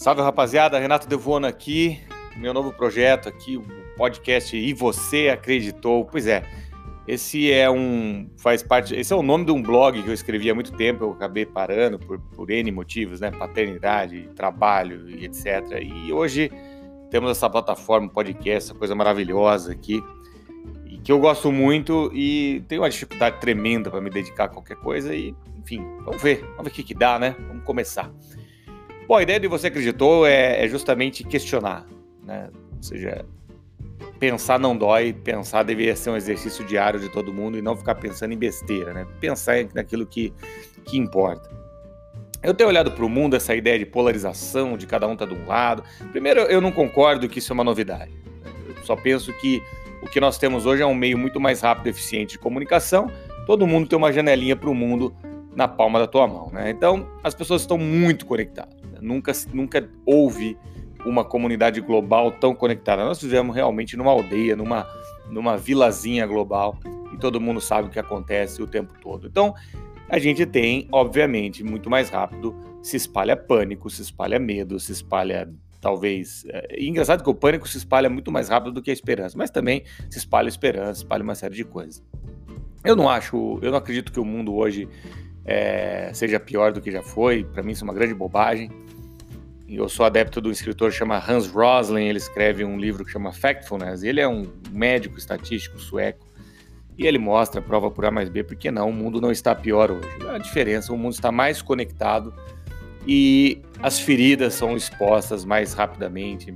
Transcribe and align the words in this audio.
Salve 0.00 0.22
rapaziada, 0.22 0.78
Renato 0.78 1.06
Devona 1.06 1.48
aqui, 1.48 2.00
meu 2.34 2.54
novo 2.54 2.72
projeto 2.72 3.28
aqui, 3.28 3.58
o 3.58 3.64
podcast 3.98 4.56
E 4.56 4.72
Você 4.72 5.28
Acreditou. 5.28 6.06
Pois 6.06 6.26
é, 6.26 6.42
esse 7.06 7.52
é 7.52 7.70
um. 7.70 8.26
faz 8.38 8.62
parte. 8.62 8.94
Esse 8.94 9.12
é 9.12 9.16
o 9.16 9.22
nome 9.22 9.44
de 9.44 9.52
um 9.52 9.60
blog 9.60 10.02
que 10.02 10.08
eu 10.08 10.14
escrevi 10.14 10.48
há 10.48 10.54
muito 10.54 10.72
tempo, 10.72 11.04
eu 11.04 11.10
acabei 11.10 11.44
parando 11.44 11.98
por, 11.98 12.18
por 12.18 12.50
N 12.50 12.72
motivos, 12.72 13.20
né? 13.20 13.30
Paternidade, 13.30 14.30
trabalho 14.34 15.06
e 15.10 15.26
etc. 15.26 15.82
E 15.82 16.10
hoje 16.10 16.50
temos 17.10 17.30
essa 17.32 17.50
plataforma, 17.50 18.08
podcast, 18.08 18.70
essa 18.70 18.74
coisa 18.74 18.94
maravilhosa 18.94 19.70
aqui, 19.70 20.02
e 20.86 20.96
que 20.96 21.12
eu 21.12 21.18
gosto 21.18 21.52
muito 21.52 22.10
e 22.14 22.64
tenho 22.68 22.80
uma 22.80 22.88
dificuldade 22.88 23.38
tremenda 23.38 23.90
para 23.90 24.00
me 24.00 24.08
dedicar 24.08 24.44
a 24.44 24.48
qualquer 24.48 24.78
coisa. 24.78 25.14
E, 25.14 25.34
enfim, 25.58 25.84
vamos 26.06 26.22
ver, 26.22 26.40
vamos 26.56 26.64
ver 26.64 26.70
o 26.70 26.72
que, 26.72 26.82
que 26.84 26.94
dá, 26.94 27.18
né? 27.18 27.36
Vamos 27.48 27.64
começar. 27.64 28.10
Bom, 29.10 29.16
a 29.16 29.22
ideia 29.22 29.40
de 29.40 29.48
você 29.48 29.66
acreditou 29.66 30.24
é, 30.24 30.64
é 30.64 30.68
justamente 30.68 31.24
questionar, 31.24 31.84
né? 32.22 32.48
Ou 32.76 32.80
seja, 32.80 33.26
pensar 34.20 34.56
não 34.56 34.76
dói, 34.76 35.12
pensar 35.12 35.64
deveria 35.64 35.96
ser 35.96 36.10
um 36.10 36.16
exercício 36.16 36.64
diário 36.64 37.00
de 37.00 37.08
todo 37.08 37.32
mundo 37.32 37.58
e 37.58 37.60
não 37.60 37.74
ficar 37.76 37.96
pensando 37.96 38.34
em 38.34 38.38
besteira, 38.38 38.94
né? 38.94 39.04
Pensar 39.18 39.56
naquilo 39.74 40.06
que, 40.06 40.32
que 40.84 40.96
importa. 40.96 41.50
Eu 42.40 42.54
tenho 42.54 42.68
olhado 42.68 42.92
para 42.92 43.04
o 43.04 43.08
mundo 43.08 43.34
essa 43.34 43.52
ideia 43.52 43.80
de 43.80 43.84
polarização, 43.84 44.76
de 44.76 44.86
cada 44.86 45.08
um 45.08 45.16
tá 45.16 45.26
de 45.26 45.34
um 45.34 45.44
lado. 45.44 45.82
Primeiro, 46.12 46.42
eu 46.42 46.60
não 46.60 46.70
concordo 46.70 47.28
que 47.28 47.40
isso 47.40 47.52
é 47.52 47.54
uma 47.54 47.64
novidade. 47.64 48.12
Eu 48.68 48.84
só 48.84 48.94
penso 48.94 49.32
que 49.40 49.60
o 50.04 50.06
que 50.06 50.20
nós 50.20 50.38
temos 50.38 50.66
hoje 50.66 50.82
é 50.82 50.86
um 50.86 50.94
meio 50.94 51.18
muito 51.18 51.40
mais 51.40 51.62
rápido 51.62 51.88
e 51.88 51.90
eficiente 51.90 52.34
de 52.34 52.38
comunicação. 52.38 53.10
Todo 53.44 53.66
mundo 53.66 53.88
tem 53.88 53.98
uma 53.98 54.12
janelinha 54.12 54.54
para 54.54 54.70
o 54.70 54.74
mundo 54.74 55.12
na 55.52 55.66
palma 55.66 55.98
da 55.98 56.06
tua 56.06 56.28
mão, 56.28 56.48
né? 56.52 56.70
Então, 56.70 57.10
as 57.24 57.34
pessoas 57.34 57.62
estão 57.62 57.76
muito 57.76 58.24
conectadas. 58.24 58.79
Nunca, 59.00 59.32
nunca 59.52 59.88
houve 60.04 60.56
uma 61.04 61.24
comunidade 61.24 61.80
global 61.80 62.30
tão 62.32 62.54
conectada. 62.54 63.04
Nós 63.04 63.20
vivemos 63.20 63.54
realmente 63.54 63.96
numa 63.96 64.10
aldeia, 64.10 64.54
numa, 64.54 64.86
numa 65.28 65.56
vilazinha 65.56 66.26
global 66.26 66.78
e 67.12 67.16
todo 67.16 67.40
mundo 67.40 67.60
sabe 67.60 67.88
o 67.88 67.90
que 67.90 67.98
acontece 67.98 68.62
o 68.62 68.66
tempo 68.66 68.94
todo. 69.00 69.26
Então, 69.26 69.54
a 70.08 70.18
gente 70.18 70.44
tem, 70.44 70.88
obviamente, 70.90 71.62
muito 71.62 71.88
mais 71.88 72.10
rápido, 72.10 72.54
se 72.82 72.96
espalha 72.96 73.36
pânico, 73.36 73.88
se 73.88 74.02
espalha 74.02 74.38
medo, 74.38 74.78
se 74.80 74.92
espalha 74.92 75.48
talvez. 75.80 76.44
É, 76.48 76.84
engraçado 76.84 77.22
que 77.22 77.30
o 77.30 77.34
pânico 77.34 77.68
se 77.68 77.78
espalha 77.78 78.10
muito 78.10 78.30
mais 78.30 78.48
rápido 78.48 78.72
do 78.72 78.82
que 78.82 78.90
a 78.90 78.92
esperança, 78.92 79.36
mas 79.38 79.50
também 79.50 79.84
se 80.10 80.18
espalha 80.18 80.48
esperança, 80.48 80.94
se 80.94 81.00
espalha 81.02 81.22
uma 81.22 81.34
série 81.34 81.54
de 81.54 81.64
coisas. 81.64 82.02
Eu 82.84 82.96
não 82.96 83.08
acho, 83.08 83.58
eu 83.62 83.70
não 83.70 83.78
acredito 83.78 84.10
que 84.10 84.20
o 84.20 84.24
mundo 84.24 84.54
hoje 84.54 84.88
é, 85.44 86.10
seja 86.12 86.40
pior 86.40 86.72
do 86.72 86.80
que 86.80 86.90
já 86.90 87.02
foi. 87.02 87.44
Para 87.44 87.62
mim, 87.62 87.72
isso 87.72 87.84
é 87.84 87.86
uma 87.86 87.94
grande 87.94 88.14
bobagem. 88.14 88.70
Eu 89.72 89.88
sou 89.88 90.04
adepto 90.04 90.40
do 90.40 90.50
escritor 90.50 90.90
chama 90.90 91.16
Hans 91.16 91.46
Rosling. 91.46 92.06
Ele 92.06 92.18
escreve 92.18 92.64
um 92.64 92.76
livro 92.76 93.04
que 93.04 93.12
chama 93.12 93.32
Factfulness. 93.32 94.02
Ele 94.02 94.20
é 94.20 94.26
um 94.26 94.50
médico 94.72 95.16
estatístico 95.16 95.78
sueco 95.78 96.26
e 96.98 97.06
ele 97.06 97.18
mostra, 97.18 97.62
prova 97.62 97.88
por 97.88 98.04
A 98.04 98.10
mais 98.10 98.28
B, 98.28 98.42
porque 98.42 98.68
não, 98.68 98.90
o 98.90 98.92
mundo 98.92 99.20
não 99.20 99.30
está 99.30 99.54
pior 99.54 99.92
hoje. 99.92 100.08
A 100.28 100.38
diferença, 100.38 100.92
o 100.92 100.98
mundo 100.98 101.12
está 101.12 101.30
mais 101.30 101.62
conectado 101.62 102.34
e 103.06 103.62
as 103.80 104.00
feridas 104.00 104.54
são 104.54 104.76
expostas 104.76 105.44
mais 105.44 105.72
rapidamente 105.72 106.52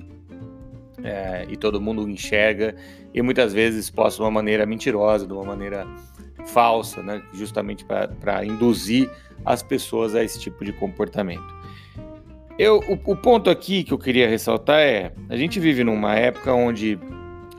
é, 1.04 1.46
e 1.48 1.56
todo 1.56 1.80
mundo 1.80 2.08
enxerga 2.08 2.74
e 3.14 3.22
muitas 3.22 3.52
vezes 3.52 3.84
exposta 3.84 4.16
de 4.16 4.22
uma 4.24 4.30
maneira 4.32 4.66
mentirosa, 4.66 5.24
de 5.24 5.32
uma 5.32 5.44
maneira 5.44 5.86
falsa, 6.46 7.00
né? 7.00 7.22
justamente 7.32 7.84
para 7.84 8.44
induzir 8.44 9.08
as 9.44 9.62
pessoas 9.62 10.16
a 10.16 10.24
esse 10.24 10.40
tipo 10.40 10.64
de 10.64 10.72
comportamento. 10.72 11.53
Eu, 12.58 12.78
o, 12.88 13.12
o, 13.12 13.16
ponto 13.16 13.50
aqui 13.50 13.82
que 13.82 13.92
eu 13.92 13.98
queria 13.98 14.28
ressaltar 14.28 14.78
é: 14.78 15.12
a 15.28 15.36
gente 15.36 15.58
vive 15.58 15.82
numa 15.82 16.14
época 16.14 16.52
onde 16.52 16.98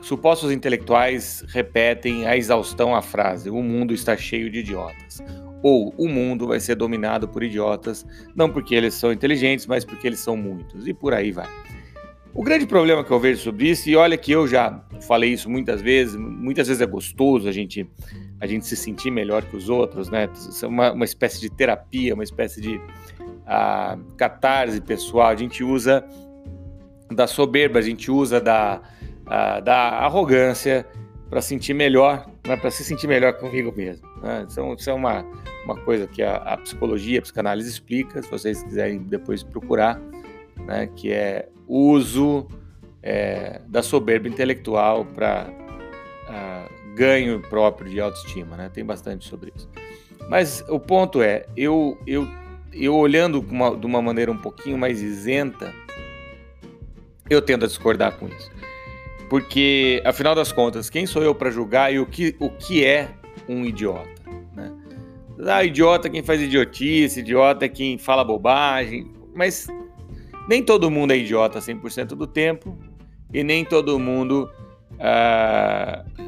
supostos 0.00 0.50
intelectuais 0.50 1.44
repetem 1.48 2.26
a 2.26 2.36
exaustão 2.36 2.94
a 2.94 3.02
frase: 3.02 3.50
o 3.50 3.62
mundo 3.62 3.92
está 3.92 4.16
cheio 4.16 4.50
de 4.50 4.60
idiotas. 4.60 5.22
Ou 5.62 5.92
o 5.98 6.08
mundo 6.08 6.46
vai 6.46 6.60
ser 6.60 6.76
dominado 6.76 7.28
por 7.28 7.42
idiotas, 7.42 8.06
não 8.34 8.48
porque 8.48 8.74
eles 8.74 8.94
são 8.94 9.12
inteligentes, 9.12 9.66
mas 9.66 9.84
porque 9.84 10.06
eles 10.06 10.20
são 10.20 10.36
muitos. 10.36 10.86
E 10.86 10.94
por 10.94 11.12
aí 11.12 11.32
vai. 11.32 11.48
O 12.32 12.42
grande 12.42 12.66
problema 12.66 13.02
que 13.02 13.10
eu 13.10 13.18
vejo 13.18 13.40
sobre 13.42 13.70
isso, 13.70 13.88
e 13.88 13.96
olha 13.96 14.16
que 14.16 14.30
eu 14.30 14.46
já 14.46 14.84
falei 15.06 15.32
isso 15.32 15.48
muitas 15.50 15.80
vezes, 15.80 16.14
muitas 16.14 16.68
vezes 16.68 16.82
é 16.82 16.86
gostoso 16.86 17.48
a 17.48 17.52
gente, 17.52 17.88
a 18.38 18.46
gente 18.46 18.66
se 18.66 18.76
sentir 18.76 19.10
melhor 19.10 19.42
que 19.42 19.56
os 19.56 19.70
outros, 19.70 20.10
né? 20.10 20.28
Isso 20.34 20.64
é 20.64 20.68
uma, 20.68 20.92
uma 20.92 21.04
espécie 21.04 21.40
de 21.40 21.50
terapia, 21.50 22.14
uma 22.14 22.22
espécie 22.24 22.60
de 22.60 22.78
a, 23.46 23.96
catarse 24.16 24.80
pessoal, 24.80 25.28
a 25.28 25.36
gente 25.36 25.62
usa 25.62 26.04
da 27.10 27.26
soberba, 27.26 27.78
a 27.78 27.82
gente 27.82 28.10
usa 28.10 28.40
da, 28.40 28.80
a, 29.26 29.60
da 29.60 29.76
arrogância 29.76 30.86
para 31.30 31.40
sentir 31.40 31.74
melhor, 31.74 32.26
né? 32.46 32.56
para 32.56 32.70
se 32.70 32.84
sentir 32.84 33.06
melhor 33.06 33.34
comigo 33.34 33.72
mesmo. 33.76 34.06
Né? 34.22 34.40
É, 34.40 34.74
isso 34.74 34.90
é 34.90 34.92
uma, 34.92 35.24
uma 35.64 35.76
coisa 35.76 36.06
que 36.06 36.22
a, 36.22 36.36
a 36.36 36.56
psicologia, 36.56 37.18
a 37.18 37.22
psicanálise 37.22 37.68
explica, 37.68 38.22
se 38.22 38.30
vocês 38.30 38.62
quiserem 38.62 38.98
depois 38.98 39.42
procurar 39.42 40.00
né, 40.66 40.88
que 40.96 41.12
é 41.12 41.48
uso 41.68 42.46
é, 43.02 43.60
da 43.68 43.82
soberba 43.82 44.28
intelectual 44.28 45.04
para 45.04 45.48
ganho 46.96 47.40
próprio 47.42 47.90
de 47.90 48.00
autoestima. 48.00 48.56
Né? 48.56 48.70
Tem 48.72 48.84
bastante 48.84 49.28
sobre 49.28 49.52
isso. 49.54 49.68
Mas 50.28 50.64
o 50.68 50.80
ponto 50.80 51.22
é, 51.22 51.46
eu, 51.56 51.96
eu, 52.06 52.26
eu 52.78 52.94
olhando 52.94 53.40
uma, 53.40 53.76
de 53.76 53.86
uma 53.86 54.02
maneira 54.02 54.30
um 54.30 54.36
pouquinho 54.36 54.76
mais 54.76 55.02
isenta, 55.02 55.72
eu 57.28 57.42
tendo 57.42 57.64
a 57.64 57.68
discordar 57.68 58.16
com 58.18 58.28
isso. 58.28 58.50
Porque, 59.28 60.02
afinal 60.04 60.34
das 60.34 60.52
contas, 60.52 60.88
quem 60.88 61.06
sou 61.06 61.22
eu 61.22 61.34
para 61.34 61.50
julgar 61.50 61.92
e 61.92 61.98
o 61.98 62.06
que, 62.06 62.36
o 62.38 62.50
que 62.50 62.84
é 62.84 63.08
um 63.48 63.64
idiota? 63.64 64.08
Né? 64.54 64.72
Ah, 65.46 65.64
idiota 65.64 66.06
é 66.06 66.10
quem 66.10 66.22
faz 66.22 66.40
idiotice, 66.40 67.20
idiota 67.20 67.64
é 67.64 67.68
quem 67.68 67.98
fala 67.98 68.24
bobagem, 68.24 69.10
mas 69.34 69.66
nem 70.48 70.62
todo 70.62 70.90
mundo 70.90 71.12
é 71.12 71.16
idiota 71.16 71.58
100% 71.58 72.08
do 72.08 72.26
tempo 72.26 72.78
e 73.32 73.42
nem 73.42 73.64
todo 73.64 73.98
mundo. 73.98 74.48
Uh, 74.92 76.25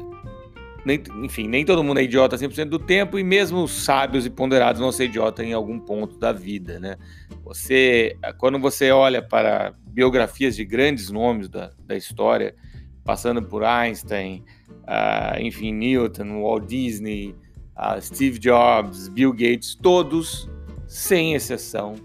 nem, 0.85 1.01
enfim, 1.23 1.47
nem 1.47 1.65
todo 1.65 1.83
mundo 1.83 1.99
é 1.99 2.03
idiota 2.03 2.37
100% 2.37 2.65
do 2.65 2.79
tempo 2.79 3.19
e 3.19 3.23
mesmo 3.23 3.63
os 3.63 3.71
sábios 3.71 4.25
e 4.25 4.29
ponderados 4.29 4.79
vão 4.79 4.91
ser 4.91 5.05
idiota 5.05 5.43
em 5.43 5.53
algum 5.53 5.79
ponto 5.79 6.17
da 6.17 6.31
vida, 6.31 6.79
né? 6.79 6.97
Você, 7.43 8.17
quando 8.37 8.59
você 8.59 8.91
olha 8.91 9.21
para 9.21 9.73
biografias 9.87 10.55
de 10.55 10.63
grandes 10.63 11.09
nomes 11.09 11.49
da, 11.49 11.71
da 11.85 11.95
história, 11.95 12.55
passando 13.03 13.41
por 13.41 13.63
Einstein, 13.63 14.43
uh, 14.69 15.39
enfim, 15.39 15.73
Newton, 15.73 16.41
Walt 16.41 16.67
Disney, 16.67 17.35
uh, 17.75 18.01
Steve 18.01 18.39
Jobs, 18.39 19.07
Bill 19.09 19.31
Gates, 19.31 19.75
todos, 19.75 20.49
sem 20.87 21.33
exceção, 21.33 21.95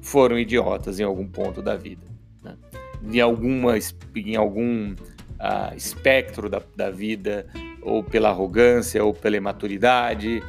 foram 0.00 0.38
idiotas 0.38 0.98
em 0.98 1.04
algum 1.04 1.26
ponto 1.26 1.60
da 1.60 1.76
vida. 1.76 2.06
Né? 2.42 2.56
Em, 3.02 3.20
alguma, 3.20 3.74
em 4.14 4.36
algum 4.36 4.92
uh, 4.92 5.76
espectro 5.76 6.48
da, 6.48 6.62
da 6.74 6.90
vida, 6.90 7.46
ou 7.86 8.02
pela 8.02 8.28
arrogância, 8.28 9.04
ou 9.04 9.14
pela 9.14 9.36
imaturidade. 9.36 10.42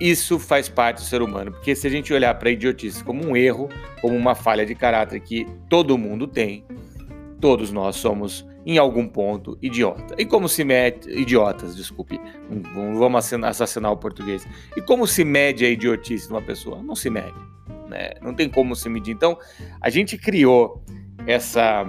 Isso 0.00 0.38
faz 0.38 0.68
parte 0.68 0.96
do 0.96 1.02
ser 1.02 1.22
humano, 1.22 1.52
porque 1.52 1.76
se 1.76 1.86
a 1.86 1.90
gente 1.90 2.12
olhar 2.12 2.34
para 2.34 2.48
a 2.48 2.52
idiotice 2.52 3.04
como 3.04 3.24
um 3.24 3.36
erro, 3.36 3.68
como 4.00 4.16
uma 4.16 4.34
falha 4.34 4.66
de 4.66 4.74
caráter 4.74 5.20
que 5.20 5.46
todo 5.68 5.96
mundo 5.96 6.26
tem, 6.26 6.64
todos 7.40 7.70
nós 7.70 7.94
somos 7.96 8.44
em 8.66 8.76
algum 8.76 9.06
ponto 9.06 9.56
idiota. 9.62 10.16
E 10.18 10.24
como 10.24 10.48
se 10.48 10.64
mede 10.64 11.08
idiotas, 11.10 11.76
desculpe, 11.76 12.20
vamos 12.74 13.32
assassinar 13.44 13.92
o 13.92 13.96
português. 13.96 14.46
E 14.76 14.82
como 14.82 15.06
se 15.06 15.24
mede 15.24 15.64
a 15.64 15.68
idiotice 15.68 16.26
de 16.26 16.32
uma 16.32 16.42
pessoa? 16.42 16.82
Não 16.82 16.96
se 16.96 17.08
mede 17.08 17.48
né? 17.88 18.10
Não 18.22 18.34
tem 18.34 18.48
como 18.48 18.76
se 18.76 18.88
medir. 18.88 19.12
Então, 19.12 19.38
a 19.80 19.90
gente 19.90 20.16
criou 20.16 20.82
essa 21.26 21.84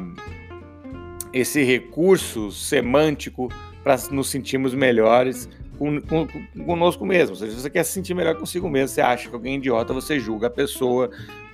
esse 1.32 1.64
recurso 1.64 2.52
semântico 2.52 3.50
para 3.84 3.96
nos 4.12 4.30
sentirmos 4.30 4.74
melhores 4.74 5.50
com, 5.78 6.28
conosco 6.66 7.06
mesmo. 7.06 7.32
Ou 7.32 7.36
seja, 7.36 7.54
se 7.54 7.62
você 7.62 7.70
quer 7.70 7.84
se 7.84 7.94
sentir 7.94 8.14
melhor 8.14 8.36
consigo 8.36 8.70
mesmo, 8.70 8.90
você 8.90 9.02
acha 9.02 9.30
que 9.30 9.36
alguém 9.36 9.54
é 9.54 9.58
idiota, 9.58 9.94
você 9.94 10.20
julga 10.20 10.48
a 10.48 10.50
pessoa, 10.50 11.10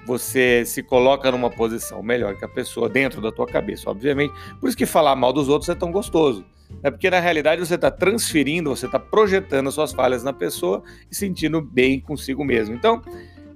você 0.06 0.64
se 0.66 0.82
coloca 0.82 1.32
numa 1.32 1.50
posição 1.50 2.02
melhor 2.02 2.36
que 2.38 2.44
a 2.44 2.50
pessoa 2.50 2.90
dentro 2.90 3.22
da 3.22 3.32
tua 3.32 3.46
cabeça, 3.46 3.90
obviamente. 3.90 4.34
Por 4.60 4.68
isso 4.68 4.78
que 4.78 4.86
falar 4.86 5.16
mal 5.16 5.32
dos 5.32 5.48
outros 5.48 5.70
é 5.70 5.76
tão 5.76 5.92
gostoso. 5.92 6.44
É 6.82 6.90
porque 6.90 7.10
na 7.10 7.20
realidade 7.20 7.66
você 7.66 7.76
está 7.76 7.92
transferindo, 7.92 8.70
você 8.72 8.88
está 8.88 9.00
projetando 9.00 9.68
as 9.68 9.76
suas 9.76 9.94
falhas 9.94 10.24
na 10.24 10.34
pessoa 10.34 10.84
e 11.12 11.16
sentindo 11.16 11.62
bem 11.62 12.00
consigo 12.00 12.44
mesmo. 12.44 12.76
Então, 12.76 13.02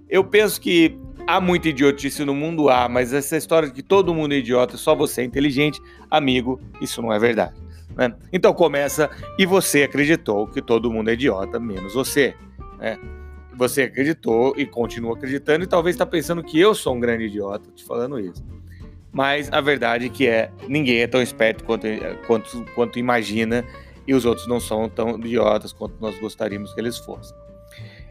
eu 0.07 0.24
penso 0.24 0.62
que 0.62 0.98
há 1.25 1.42
muita 1.42 1.69
idiotice 1.69 2.24
no 2.24 2.36
mundo, 2.36 2.69
há, 2.69 2.88
mas 2.88 3.13
essa 3.13 3.38
história 3.38 3.68
de 3.68 3.74
que 3.74 3.83
todo 3.83 4.13
mundo 4.13 4.33
é 4.33 4.38
idiota, 4.38 4.77
só 4.77 4.95
você 4.95 5.22
é 5.22 5.24
inteligente, 5.24 5.81
amigo, 6.10 6.60
isso 6.81 7.01
não 7.01 7.12
é 7.12 7.19
verdade. 7.19 7.54
Né? 7.95 8.13
Então 8.31 8.53
começa 8.53 9.09
e 9.38 9.45
você 9.45 9.83
acreditou 9.83 10.47
que 10.47 10.62
todo 10.62 10.91
mundo 10.91 11.09
é 11.09 11.13
idiota, 11.13 11.59
menos 11.59 11.94
você. 11.94 12.36
Né? 12.77 12.97
você 13.59 13.83
acreditou 13.83 14.53
e 14.56 14.65
continua 14.65 15.18
acreditando, 15.18 15.65
e 15.65 15.68
talvez 15.68 15.94
está 15.94 16.06
pensando 16.06 16.41
que 16.41 16.57
eu 16.57 16.74
sou 16.74 16.95
um 16.95 17.00
grande 17.00 17.25
idiota 17.25 17.69
te 17.75 17.83
falando 17.83 18.18
isso. 18.18 18.41
Mas 19.12 19.51
a 19.51 19.59
verdade 19.59 20.06
é 20.06 20.09
que 20.09 20.25
é 20.27 20.50
ninguém 20.65 21.01
é 21.01 21.07
tão 21.07 21.21
esperto 21.21 21.65
quanto, 21.65 21.86
quanto, 22.25 22.65
quanto 22.74 22.97
imagina, 22.97 23.65
e 24.07 24.13
os 24.13 24.24
outros 24.24 24.47
não 24.47 24.62
são 24.62 24.88
tão 24.88 25.18
idiotas 25.19 25.74
quanto 25.74 25.95
nós 26.00 26.18
gostaríamos 26.19 26.74
que 26.74 26.80
eles 26.80 26.97
fossem. 26.97 27.36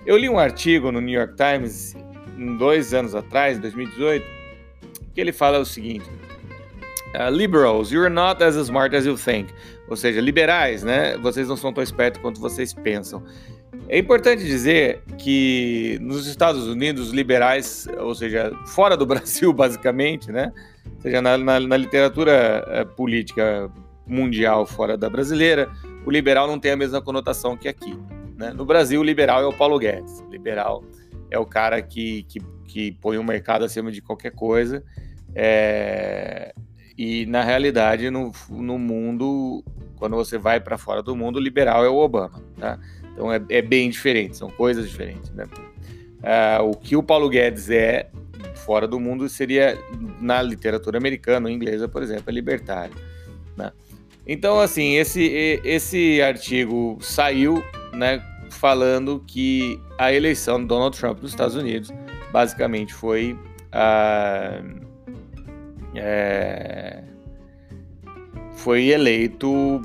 Eu 0.05 0.19
li 0.19 0.29
um 0.29 0.39
artigo 0.39 0.93
no 0.93 1.01
New 1.01 1.19
York 1.19 1.35
Times 1.35 1.97
dois 2.59 2.93
anos 2.93 3.15
atrás, 3.15 3.57
em 3.57 3.61
2018, 3.63 4.27
que 5.15 5.21
ele 5.21 5.33
fala 5.33 5.59
o 5.59 5.65
seguinte: 5.65 6.05
uh, 7.15 7.31
Liberals, 7.31 7.91
you're 7.91 8.11
not 8.11 8.43
as 8.43 8.57
smart 8.57 8.95
as 8.97 9.07
you 9.07 9.17
think. 9.17 9.53
Ou 9.89 9.97
seja, 9.97 10.21
liberais, 10.21 10.83
né? 10.83 11.17
Vocês 11.19 11.49
não 11.49 11.57
são 11.57 11.73
tão 11.73 11.83
espertos 11.83 12.21
quanto 12.21 12.41
vocês 12.41 12.75
pensam. 12.75 13.23
É 13.89 13.99
importante 13.99 14.45
dizer 14.45 15.03
que 15.17 15.99
nos 16.01 16.27
Estados 16.27 16.67
Unidos, 16.67 17.09
os 17.09 17.15
liberais, 17.15 17.89
ou 17.99 18.15
seja, 18.15 18.53
fora 18.67 18.97
do 18.97 19.05
Brasil, 19.07 19.53
basicamente, 19.53 20.31
né? 20.31 20.53
Ou 20.97 21.01
seja, 21.01 21.23
na, 21.23 21.39
na, 21.39 21.61
na 21.61 21.77
literatura 21.77 22.65
uh, 22.69 22.95
política 22.95 23.71
mundial 24.07 24.67
fora 24.67 24.97
da 24.97 25.09
brasileira, 25.09 25.71
o 26.05 26.11
liberal 26.11 26.47
não 26.47 26.59
tem 26.59 26.73
a 26.73 26.77
mesma 26.77 27.01
conotação 27.01 27.57
que 27.57 27.69
aqui. 27.69 27.97
Né? 28.37 28.53
No 28.53 28.65
Brasil, 28.65 29.01
o 29.01 29.05
liberal 29.05 29.43
é 29.43 29.47
o 29.47 29.53
Paulo 29.53 29.79
Guedes. 29.79 30.25
Liberal 30.31 30.83
é 31.31 31.39
o 31.39 31.45
cara 31.45 31.83
que, 31.83 32.23
que, 32.25 32.41
que 32.67 32.93
põe 32.93 33.19
o 33.19 33.25
mercado 33.25 33.65
acima 33.65 33.91
de 33.93 34.01
qualquer 34.01 34.33
coisa. 34.33 34.83
É... 35.35 36.55
E, 36.99 37.25
na 37.27 37.45
realidade, 37.45 38.11
no, 38.11 38.33
no 38.51 38.77
mundo, 38.77 39.65
quando 39.97 40.17
você 40.17 40.37
vai 40.37 40.59
para 40.59 40.77
fora 40.77 41.01
do 41.01 41.15
mundo, 41.15 41.39
liberal 41.39 41.85
é 41.85 41.89
o 41.89 41.95
Obama. 41.95 42.43
Tá? 42.59 42.77
Então, 43.13 43.33
é, 43.33 43.41
é 43.49 43.63
bem 43.63 43.89
diferente, 43.89 44.37
são 44.37 44.51
coisas 44.51 44.89
diferentes. 44.89 45.31
Né? 45.31 45.47
É, 46.21 46.59
o 46.61 46.73
que 46.73 46.97
o 46.97 47.03
Paulo 47.03 47.29
Guedes 47.29 47.71
é 47.71 48.11
fora 48.57 48.89
do 48.89 48.99
mundo 48.99 49.29
seria, 49.29 49.79
na 50.21 50.43
literatura 50.43 50.99
americana 50.99 51.49
inglesa, 51.51 51.89
por 51.89 52.03
exemplo, 52.03 52.25
é 52.27 52.33
libertário. 52.33 52.97
Né? 53.57 53.71
Então, 54.27 54.59
assim, 54.59 54.97
esse, 54.97 55.61
esse 55.65 56.21
artigo 56.21 56.99
saiu, 57.01 57.63
né, 57.93 58.21
falando 58.51 59.23
que 59.25 59.81
a 59.97 60.13
eleição 60.13 60.61
do 60.61 60.67
Donald 60.67 60.99
Trump 60.99 61.23
nos 61.23 61.31
Estados 61.31 61.55
Unidos 61.55 61.93
basicamente 62.33 62.93
foi 62.93 63.39
ah, 63.73 64.61
é, 65.99 67.03
foi 68.53 68.87
eleito 68.87 69.81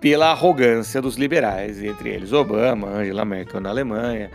pela 0.00 0.30
arrogância 0.30 1.02
dos 1.02 1.16
liberais, 1.16 1.82
entre 1.82 2.10
eles 2.10 2.32
Obama, 2.32 2.88
Angela 2.88 3.24
Merkel 3.24 3.60
na 3.60 3.70
Alemanha 3.70 4.30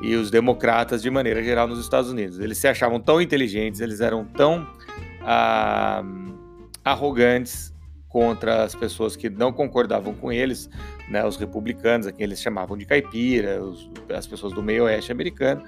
e 0.00 0.14
os 0.14 0.30
democratas 0.30 1.02
de 1.02 1.10
maneira 1.10 1.42
geral 1.42 1.68
nos 1.68 1.78
Estados 1.78 2.10
Unidos. 2.10 2.38
Eles 2.38 2.58
se 2.58 2.68
achavam 2.68 3.00
tão 3.00 3.20
inteligentes, 3.20 3.80
eles 3.80 4.00
eram 4.00 4.24
tão 4.24 4.66
ah, 5.22 6.02
arrogantes 6.84 7.72
contra 8.08 8.64
as 8.64 8.74
pessoas 8.74 9.16
que 9.16 9.30
não 9.30 9.52
concordavam 9.52 10.12
com 10.12 10.30
eles, 10.30 10.68
né, 11.08 11.24
os 11.24 11.36
republicanos, 11.36 12.06
a 12.06 12.12
quem 12.12 12.24
eles 12.24 12.40
chamavam 12.40 12.76
de 12.76 12.84
caipira, 12.84 13.62
os, 13.62 13.90
as 14.14 14.26
pessoas 14.26 14.52
do 14.52 14.62
meio 14.62 14.84
oeste 14.84 15.10
americano, 15.10 15.62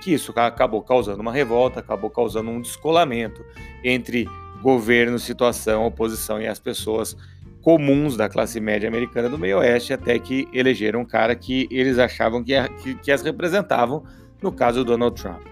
que 0.00 0.12
isso 0.12 0.32
acabou 0.36 0.82
causando 0.82 1.20
uma 1.20 1.32
revolta, 1.32 1.80
acabou 1.80 2.10
causando 2.10 2.50
um 2.50 2.60
descolamento 2.60 3.44
entre 3.82 4.28
governo, 4.62 5.18
situação, 5.18 5.86
oposição 5.86 6.40
e 6.40 6.46
as 6.46 6.58
pessoas 6.58 7.16
comuns 7.62 8.16
da 8.16 8.28
classe 8.28 8.60
média 8.60 8.88
americana 8.88 9.28
do 9.28 9.36
meio 9.36 9.58
oeste, 9.58 9.92
até 9.92 10.18
que 10.18 10.48
elegeram 10.52 11.00
um 11.00 11.04
cara 11.04 11.34
que 11.34 11.66
eles 11.70 11.98
achavam 11.98 12.42
que, 12.44 12.52
que, 12.82 12.94
que 12.94 13.10
as 13.10 13.22
representavam, 13.22 14.04
no 14.40 14.52
caso 14.52 14.84
Donald 14.84 15.20
Trump. 15.20 15.42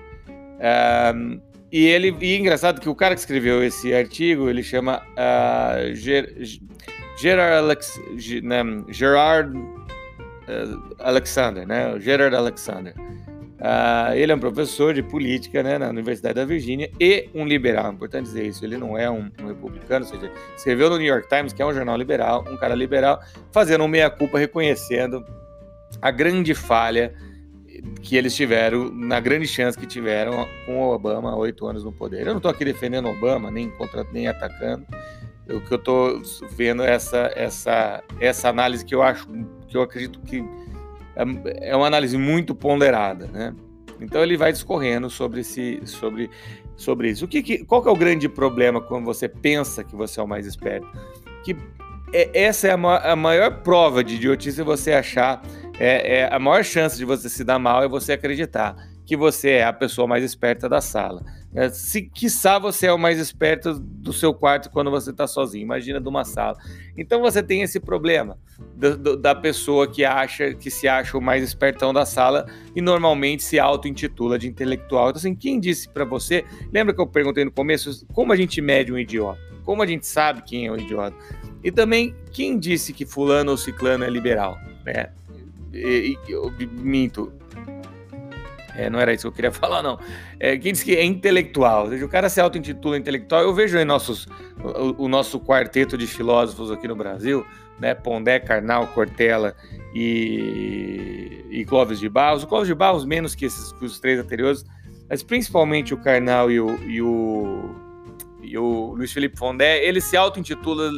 Um, 1.14 1.40
e 1.72 1.86
ele 1.86 2.16
e 2.20 2.36
engraçado 2.36 2.80
que 2.80 2.88
o 2.88 2.94
cara 2.94 3.14
que 3.14 3.20
escreveu 3.20 3.64
esse 3.64 3.92
artigo, 3.92 4.48
ele 4.48 4.62
chama 4.62 5.02
uh, 5.18 5.92
Ger, 5.92 6.32
Gerard, 7.18 7.64
Alex, 7.64 8.00
né, 8.44 8.62
Gerard 8.90 9.58
uh, 9.58 10.94
Alexander, 11.00 11.66
né? 11.66 11.98
Gerard 11.98 12.36
Alexander. 12.36 12.94
Uh, 13.54 14.12
ele 14.14 14.32
é 14.32 14.34
um 14.34 14.38
professor 14.38 14.92
de 14.92 15.02
política 15.02 15.62
né, 15.62 15.78
na 15.78 15.88
Universidade 15.88 16.34
da 16.34 16.44
Virgínia 16.44 16.90
e 17.00 17.28
um 17.34 17.46
liberal. 17.46 17.86
É 17.86 17.94
importante 17.94 18.24
dizer 18.24 18.46
isso. 18.46 18.64
Ele 18.64 18.76
não 18.76 18.98
é 18.98 19.08
um, 19.08 19.30
um, 19.40 19.46
republicano, 19.46 20.04
ou 20.04 20.10
seja, 20.10 20.32
escreveu 20.56 20.90
no 20.90 20.98
New 20.98 21.06
York 21.06 21.28
Times, 21.28 21.52
que 21.52 21.62
é 21.62 21.66
um 21.66 21.72
jornal 21.72 21.96
liberal, 21.96 22.44
um 22.50 22.56
cara 22.56 22.74
liberal, 22.74 23.20
fazendo 23.52 23.84
um 23.84 23.88
meia-culpa, 23.88 24.38
reconhecendo 24.38 25.24
a 26.02 26.10
grande 26.10 26.54
falha 26.54 27.14
que 28.02 28.16
eles 28.16 28.34
tiveram, 28.34 28.90
na 28.90 29.20
grande 29.20 29.46
chance 29.46 29.78
que 29.78 29.86
tiveram 29.86 30.46
com 30.66 30.80
o 30.80 30.92
Obama 30.92 31.36
oito 31.36 31.66
anos 31.66 31.84
no 31.84 31.92
poder. 31.92 32.20
Eu 32.20 32.26
não 32.26 32.36
estou 32.36 32.50
aqui 32.50 32.64
defendendo 32.64 33.08
Obama, 33.08 33.50
nem 33.50 33.70
contra, 33.70 34.04
nem 34.12 34.26
atacando. 34.26 34.84
O 35.48 35.60
que 35.60 35.72
eu 35.72 35.78
estou 35.78 36.22
vendo 36.50 36.82
é 36.82 36.92
essa, 36.92 37.30
essa, 37.36 38.02
essa 38.18 38.48
análise 38.48 38.84
que 38.84 38.94
eu 38.94 39.02
acho, 39.02 39.28
que 39.68 39.76
eu 39.76 39.82
acredito 39.82 40.18
que 40.20 40.44
é, 41.16 41.70
é 41.70 41.76
uma 41.76 41.86
análise 41.86 42.16
muito 42.16 42.54
ponderada, 42.54 43.26
né? 43.26 43.54
Então 44.00 44.22
ele 44.22 44.36
vai 44.36 44.52
discorrendo 44.52 45.08
sobre, 45.08 45.40
esse, 45.40 45.80
sobre, 45.84 46.30
sobre 46.76 47.10
isso. 47.10 47.24
O 47.24 47.28
que, 47.28 47.42
que, 47.42 47.64
qual 47.64 47.82
que 47.82 47.88
é 47.88 47.92
o 47.92 47.96
grande 47.96 48.28
problema 48.28 48.80
quando 48.80 49.04
você 49.04 49.28
pensa 49.28 49.84
que 49.84 49.94
você 49.94 50.20
é 50.20 50.22
o 50.22 50.28
mais 50.28 50.46
esperto? 50.46 50.86
Que 51.44 51.56
é, 52.12 52.30
essa 52.44 52.68
é 52.68 52.70
a, 52.72 52.76
ma 52.76 52.98
a 52.98 53.16
maior 53.16 53.62
prova 53.62 54.02
de 54.02 54.16
idiotice 54.16 54.62
você 54.62 54.92
achar 54.92 55.42
é, 55.78 56.18
é, 56.18 56.28
a 56.34 56.38
maior 56.38 56.64
chance 56.64 56.96
de 56.96 57.04
você 57.04 57.28
se 57.28 57.44
dar 57.44 57.58
mal 57.58 57.82
é 57.82 57.88
você 57.88 58.12
acreditar 58.12 58.76
que 59.04 59.16
você 59.16 59.50
é 59.50 59.64
a 59.64 59.72
pessoa 59.72 60.06
mais 60.06 60.24
esperta 60.24 60.68
da 60.68 60.80
sala. 60.80 61.22
É, 61.54 61.68
se 61.68 62.02
quiçá 62.02 62.58
você 62.58 62.86
é 62.86 62.92
o 62.92 62.98
mais 62.98 63.18
esperto 63.18 63.78
do 63.78 64.12
seu 64.12 64.34
quarto 64.34 64.70
quando 64.70 64.90
você 64.90 65.10
está 65.10 65.26
sozinho, 65.26 65.62
imagina 65.62 66.00
de 66.00 66.08
uma 66.08 66.24
sala. 66.24 66.56
Então 66.96 67.20
você 67.20 67.42
tem 67.42 67.62
esse 67.62 67.78
problema 67.78 68.36
do, 68.76 68.96
do, 68.96 69.16
da 69.16 69.34
pessoa 69.34 69.86
que 69.86 70.04
acha 70.04 70.52
que 70.52 70.68
se 70.70 70.88
acha 70.88 71.16
o 71.16 71.20
mais 71.20 71.44
espertão 71.44 71.92
da 71.92 72.04
sala 72.04 72.46
e 72.74 72.80
normalmente 72.80 73.44
se 73.44 73.58
auto-intitula 73.58 74.38
de 74.38 74.48
intelectual. 74.48 75.10
Então, 75.10 75.18
assim, 75.18 75.34
quem 75.34 75.60
disse 75.60 75.88
para 75.88 76.04
você? 76.04 76.44
Lembra 76.72 76.92
que 76.92 77.00
eu 77.00 77.06
perguntei 77.06 77.44
no 77.44 77.52
começo 77.52 78.04
como 78.12 78.32
a 78.32 78.36
gente 78.36 78.60
mede 78.60 78.92
um 78.92 78.98
idiota? 78.98 79.40
Como 79.64 79.80
a 79.82 79.86
gente 79.86 80.06
sabe 80.06 80.42
quem 80.42 80.66
é 80.66 80.72
um 80.72 80.76
idiota? 80.76 81.16
E 81.62 81.70
também 81.70 82.14
quem 82.32 82.58
disse 82.58 82.92
que 82.92 83.06
fulano 83.06 83.52
ou 83.52 83.56
ciclano 83.56 84.04
é 84.04 84.10
liberal? 84.10 84.58
Né? 84.84 85.08
e, 85.74 86.18
eu 86.28 86.52
minto. 86.78 87.32
É, 88.76 88.90
não 88.90 88.98
era 88.98 89.12
isso 89.12 89.22
que 89.22 89.28
eu 89.28 89.32
queria 89.32 89.52
falar, 89.52 89.82
não. 89.82 89.98
É, 90.38 90.56
quem 90.56 90.72
diz 90.72 90.82
que 90.82 90.94
é 90.94 91.04
intelectual, 91.04 91.84
ou 91.84 91.90
seja, 91.90 92.04
o 92.04 92.08
cara 92.08 92.28
se 92.28 92.40
auto-intitula 92.40 92.98
intelectual, 92.98 93.42
eu 93.42 93.54
vejo 93.54 93.78
em 93.78 93.84
nossos, 93.84 94.26
o, 94.62 95.04
o, 95.04 95.08
nosso 95.08 95.40
quarteto 95.40 95.96
de 95.96 96.06
filósofos 96.06 96.70
aqui 96.70 96.88
no 96.88 96.96
Brasil, 96.96 97.46
né, 97.78 97.94
Pondé, 97.94 98.38
Karnal, 98.38 98.86
Cortella 98.88 99.54
e, 99.94 101.44
e 101.50 101.64
Clóvis 101.64 101.98
de 101.98 102.08
Barros. 102.08 102.42
O 102.42 102.46
Clóvis 102.46 102.68
de 102.68 102.74
Barros 102.74 103.04
menos 103.04 103.34
que, 103.34 103.46
esses, 103.46 103.72
que 103.72 103.84
os 103.84 103.98
três 104.00 104.18
anteriores, 104.18 104.64
mas 105.08 105.22
principalmente 105.22 105.94
o 105.94 105.96
Karnal 105.96 106.50
e 106.50 106.60
o, 106.60 106.76
e 106.84 107.02
o, 107.02 107.74
e 108.42 108.58
o 108.58 108.94
Luiz 108.94 109.12
Felipe 109.12 109.36
Pondé, 109.36 109.84
ele 109.84 110.00
se 110.00 110.16
auto-intitula 110.16 110.90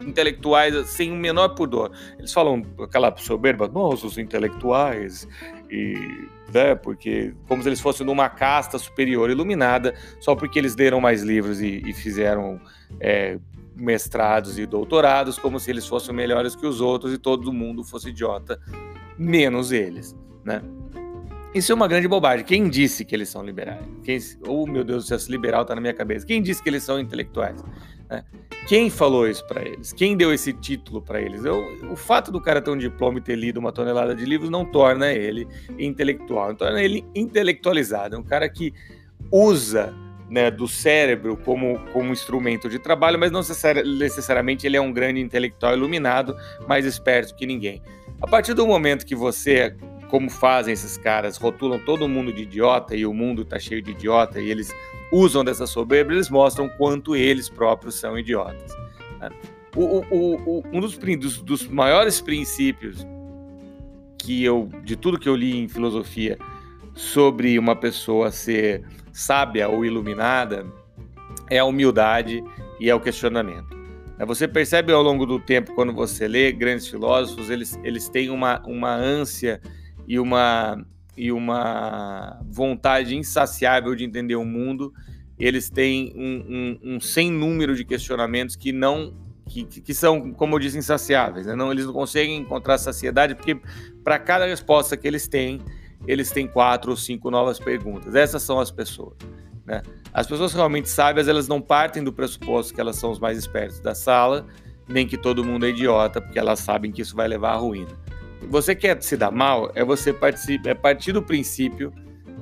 intelectuais 0.00 0.88
sem 0.88 1.12
o 1.12 1.16
menor 1.16 1.50
pudor. 1.50 1.92
Eles 2.18 2.32
falam 2.32 2.64
aquela 2.82 3.14
soberba, 3.16 3.68
nós, 3.68 4.02
os 4.02 4.18
intelectuais, 4.18 5.28
e, 5.70 6.28
né, 6.52 6.74
porque 6.74 7.34
como 7.46 7.62
se 7.62 7.68
eles 7.68 7.80
fossem 7.80 8.04
numa 8.04 8.28
casta 8.28 8.78
superior 8.78 9.30
iluminada, 9.30 9.94
só 10.18 10.34
porque 10.34 10.58
eles 10.58 10.74
leram 10.76 11.00
mais 11.00 11.22
livros 11.22 11.60
e, 11.60 11.82
e 11.86 11.92
fizeram 11.92 12.60
é, 13.00 13.38
mestrados 13.76 14.58
e 14.58 14.66
doutorados, 14.66 15.38
como 15.38 15.58
se 15.60 15.70
eles 15.70 15.86
fossem 15.86 16.14
melhores 16.14 16.54
que 16.56 16.66
os 16.66 16.80
outros 16.80 17.12
e 17.12 17.18
todo 17.18 17.52
mundo 17.52 17.84
fosse 17.84 18.10
idiota, 18.10 18.60
menos 19.16 19.72
eles, 19.72 20.16
né? 20.44 20.62
Isso 21.52 21.72
é 21.72 21.74
uma 21.74 21.88
grande 21.88 22.06
bobagem. 22.06 22.44
Quem 22.44 22.68
disse 22.68 23.04
que 23.04 23.12
eles 23.12 23.28
são 23.28 23.42
liberais? 23.42 23.84
Quem, 24.04 24.18
oh, 24.46 24.66
meu 24.66 24.84
Deus, 24.84 25.08
se 25.08 25.32
liberal 25.32 25.62
está 25.62 25.74
na 25.74 25.80
minha 25.80 25.92
cabeça. 25.92 26.24
Quem 26.24 26.40
disse 26.40 26.62
que 26.62 26.68
eles 26.68 26.84
são 26.84 27.00
intelectuais? 27.00 27.60
Né? 28.10 28.24
Quem 28.66 28.90
falou 28.90 29.28
isso 29.28 29.46
para 29.46 29.66
eles? 29.66 29.92
Quem 29.92 30.16
deu 30.16 30.32
esse 30.32 30.52
título 30.52 31.00
para 31.00 31.20
eles? 31.20 31.44
Eu, 31.44 31.62
o 31.90 31.96
fato 31.96 32.30
do 32.30 32.40
cara 32.40 32.60
ter 32.60 32.70
um 32.70 32.76
diploma 32.76 33.18
e 33.18 33.22
ter 33.22 33.36
lido 33.36 33.58
uma 33.58 33.72
tonelada 33.72 34.14
de 34.14 34.24
livros 34.24 34.50
não 34.50 34.64
torna 34.64 35.12
ele 35.12 35.46
intelectual, 35.78 36.54
torna 36.54 36.82
ele 36.82 37.04
intelectualizado. 37.14 38.16
É 38.16 38.18
um 38.18 38.22
cara 38.22 38.48
que 38.48 38.74
usa 39.32 39.94
né, 40.28 40.50
do 40.50 40.68
cérebro 40.68 41.36
como, 41.36 41.78
como 41.92 42.12
instrumento 42.12 42.68
de 42.68 42.78
trabalho, 42.78 43.18
mas 43.18 43.32
não 43.32 43.40
necessariamente 43.98 44.66
ele 44.66 44.76
é 44.76 44.80
um 44.80 44.92
grande 44.92 45.20
intelectual 45.20 45.74
iluminado, 45.74 46.36
mais 46.68 46.84
esperto 46.84 47.34
que 47.34 47.46
ninguém. 47.46 47.82
A 48.20 48.26
partir 48.26 48.54
do 48.54 48.66
momento 48.66 49.04
que 49.04 49.16
você, 49.16 49.74
como 50.10 50.28
fazem 50.28 50.74
esses 50.74 50.98
caras, 50.98 51.36
rotulam 51.36 51.78
todo 51.78 52.08
mundo 52.08 52.32
de 52.32 52.42
idiota 52.42 52.96
e 52.96 53.06
o 53.06 53.14
mundo 53.14 53.42
está 53.42 53.58
cheio 53.58 53.80
de 53.80 53.92
idiota 53.92 54.40
e 54.40 54.50
eles 54.50 54.74
usam 55.12 55.44
dessa 55.44 55.66
soberba, 55.66 56.12
eles 56.12 56.28
mostram 56.28 56.68
quanto 56.68 57.14
eles 57.14 57.48
próprios 57.48 57.94
são 57.94 58.18
idiotas. 58.18 58.74
O, 59.76 60.04
o, 60.10 60.34
o, 60.58 60.64
um 60.72 60.80
dos, 60.80 60.98
dos, 60.98 61.40
dos, 61.42 61.68
maiores 61.68 62.20
princípios 62.20 63.06
que 64.18 64.42
eu, 64.42 64.68
de 64.82 64.96
tudo 64.96 65.18
que 65.18 65.28
eu 65.28 65.36
li 65.36 65.56
em 65.56 65.68
filosofia 65.68 66.36
sobre 66.92 67.56
uma 67.56 67.76
pessoa 67.76 68.32
ser 68.32 68.84
sábia 69.12 69.68
ou 69.68 69.84
iluminada, 69.84 70.66
é 71.48 71.58
a 71.58 71.64
humildade 71.64 72.42
e 72.80 72.90
é 72.90 72.94
o 72.94 73.00
questionamento. 73.00 73.76
Né, 74.18 74.26
você 74.26 74.48
percebe 74.48 74.92
ao 74.92 75.02
longo 75.02 75.24
do 75.24 75.38
tempo, 75.38 75.72
quando 75.74 75.92
você 75.92 76.26
lê 76.26 76.50
grandes 76.50 76.88
filósofos, 76.88 77.48
eles, 77.48 77.78
eles 77.84 78.08
têm 78.08 78.28
uma, 78.28 78.60
uma 78.66 78.92
ânsia 78.92 79.60
e 80.10 80.18
uma, 80.18 80.84
e 81.16 81.30
uma 81.30 82.40
vontade 82.50 83.14
insaciável 83.14 83.94
de 83.94 84.02
entender 84.02 84.34
o 84.34 84.44
mundo. 84.44 84.92
Eles 85.38 85.70
têm 85.70 86.12
um, 86.16 86.88
um, 86.92 86.94
um 86.96 87.00
sem 87.00 87.30
número 87.30 87.76
de 87.76 87.84
questionamentos 87.84 88.56
que 88.56 88.72
não 88.72 89.14
que, 89.46 89.64
que, 89.64 89.94
são, 89.94 90.32
como 90.32 90.56
eu 90.56 90.58
disse, 90.58 90.76
insaciáveis. 90.76 91.46
Né? 91.46 91.54
Não, 91.54 91.70
eles 91.70 91.86
não 91.86 91.92
conseguem 91.92 92.38
encontrar 92.38 92.76
saciedade 92.78 93.36
porque 93.36 93.60
para 94.02 94.18
cada 94.18 94.46
resposta 94.46 94.96
que 94.96 95.06
eles 95.06 95.28
têm, 95.28 95.60
eles 96.08 96.32
têm 96.32 96.48
quatro 96.48 96.90
ou 96.90 96.96
cinco 96.96 97.30
novas 97.30 97.60
perguntas. 97.60 98.16
Essas 98.16 98.42
são 98.42 98.58
as 98.58 98.72
pessoas. 98.72 99.16
Né? 99.64 99.80
As 100.12 100.26
pessoas 100.26 100.52
realmente 100.52 100.88
sábias, 100.88 101.28
elas 101.28 101.46
não 101.46 101.60
partem 101.60 102.02
do 102.02 102.12
pressuposto 102.12 102.74
que 102.74 102.80
elas 102.80 102.96
são 102.96 103.12
os 103.12 103.20
mais 103.20 103.38
espertos 103.38 103.78
da 103.78 103.94
sala, 103.94 104.44
nem 104.88 105.06
que 105.06 105.16
todo 105.16 105.44
mundo 105.44 105.66
é 105.66 105.68
idiota, 105.68 106.20
porque 106.20 106.38
elas 106.38 106.58
sabem 106.58 106.90
que 106.90 107.00
isso 107.00 107.14
vai 107.14 107.28
levar 107.28 107.52
à 107.52 107.56
ruína. 107.56 107.96
Você 108.48 108.74
quer 108.74 109.00
se 109.02 109.16
dar 109.16 109.30
mal, 109.30 109.70
é 109.74 109.84
você 109.84 110.12
partir, 110.12 110.60
é 110.64 110.74
partir 110.74 111.12
do 111.12 111.22
princípio 111.22 111.92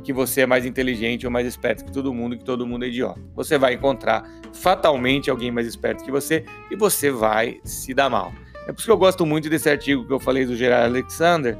que 0.02 0.12
você 0.12 0.42
é 0.42 0.46
mais 0.46 0.64
inteligente 0.64 1.26
ou 1.26 1.32
mais 1.32 1.46
esperto 1.46 1.84
que 1.84 1.92
todo 1.92 2.14
mundo, 2.14 2.36
que 2.36 2.44
todo 2.44 2.66
mundo 2.66 2.84
é 2.84 2.88
idiota. 2.88 3.20
Você 3.34 3.58
vai 3.58 3.74
encontrar 3.74 4.24
fatalmente 4.52 5.30
alguém 5.30 5.50
mais 5.50 5.66
esperto 5.66 6.04
que 6.04 6.10
você 6.10 6.44
e 6.70 6.76
você 6.76 7.10
vai 7.10 7.60
se 7.64 7.92
dar 7.92 8.08
mal. 8.08 8.32
É 8.66 8.72
por 8.72 8.78
isso 8.78 8.86
que 8.86 8.92
eu 8.92 8.98
gosto 8.98 9.26
muito 9.26 9.50
desse 9.50 9.68
artigo 9.68 10.06
que 10.06 10.12
eu 10.12 10.20
falei 10.20 10.46
do 10.46 10.56
Gerard 10.56 10.86
Alexander, 10.86 11.58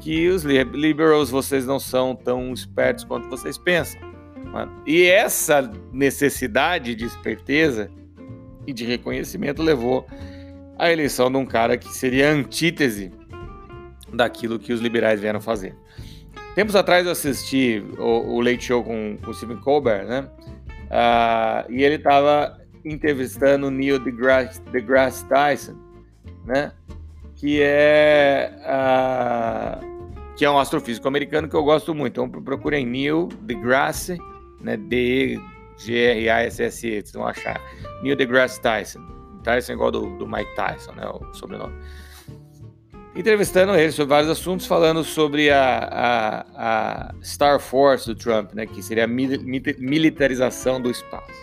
que 0.00 0.28
os 0.28 0.44
liberals 0.44 1.30
vocês 1.30 1.66
não 1.66 1.78
são 1.78 2.14
tão 2.14 2.52
espertos 2.52 3.04
quanto 3.04 3.28
vocês 3.28 3.56
pensam. 3.56 4.00
E 4.86 5.04
essa 5.04 5.70
necessidade 5.92 6.94
de 6.94 7.04
esperteza 7.04 7.90
e 8.66 8.72
de 8.72 8.84
reconhecimento 8.84 9.62
levou 9.62 10.06
à 10.78 10.90
eleição 10.90 11.30
de 11.30 11.36
um 11.36 11.46
cara 11.46 11.76
que 11.76 11.88
seria 11.88 12.30
antítese 12.30 13.12
daquilo 14.12 14.58
que 14.58 14.72
os 14.72 14.80
liberais 14.80 15.20
vieram 15.20 15.40
fazer. 15.40 15.74
Tempos 16.54 16.74
atrás 16.74 17.06
eu 17.06 17.12
assisti 17.12 17.84
o, 17.98 18.34
o 18.34 18.40
Late 18.40 18.64
Show 18.64 18.82
com, 18.82 19.16
com 19.22 19.30
o 19.30 19.34
Stephen 19.34 19.58
Colbert, 19.58 20.06
né? 20.06 20.28
Uh, 20.90 21.70
e 21.72 21.82
ele 21.82 21.96
estava 21.96 22.58
entrevistando 22.84 23.70
Neil 23.70 23.98
deGrasse, 23.98 24.60
deGrasse 24.72 25.24
Tyson, 25.26 25.76
né? 26.44 26.72
Que 27.36 27.60
é 27.62 28.52
uh, 28.64 30.34
que 30.36 30.44
é 30.44 30.50
um 30.50 30.58
astrofísico 30.58 31.06
americano 31.06 31.48
que 31.48 31.54
eu 31.54 31.62
gosto 31.62 31.94
muito. 31.94 32.20
Então 32.20 32.28
procurem 32.42 32.84
Neil 32.86 33.28
deGrasse 33.42 34.18
né? 34.60 34.76
D-G-R-A-S-S-E, 34.76 35.40
vocês 37.00 37.12
vão 37.12 37.26
achar. 37.26 37.60
Neil 38.02 38.16
deGrasse 38.16 38.60
Tyson. 38.60 39.00
Tyson 39.42 39.72
é 39.72 39.74
igual 39.74 39.90
do, 39.90 40.16
do 40.18 40.26
Mike 40.26 40.54
Tyson, 40.54 40.92
né? 40.92 41.08
O 41.08 41.32
sobrenome. 41.34 41.74
Entrevistando 43.18 43.74
ele 43.74 43.90
sobre 43.90 44.10
vários 44.10 44.30
assuntos, 44.30 44.64
falando 44.64 45.02
sobre 45.02 45.50
a, 45.50 45.88
a, 45.90 47.10
a 47.10 47.14
Star 47.20 47.58
Force 47.58 48.06
do 48.06 48.14
Trump, 48.14 48.52
né? 48.54 48.64
Que 48.64 48.80
seria 48.80 49.06
a 49.06 49.08
militarização 49.08 50.80
do 50.80 50.88
espaço. 50.88 51.34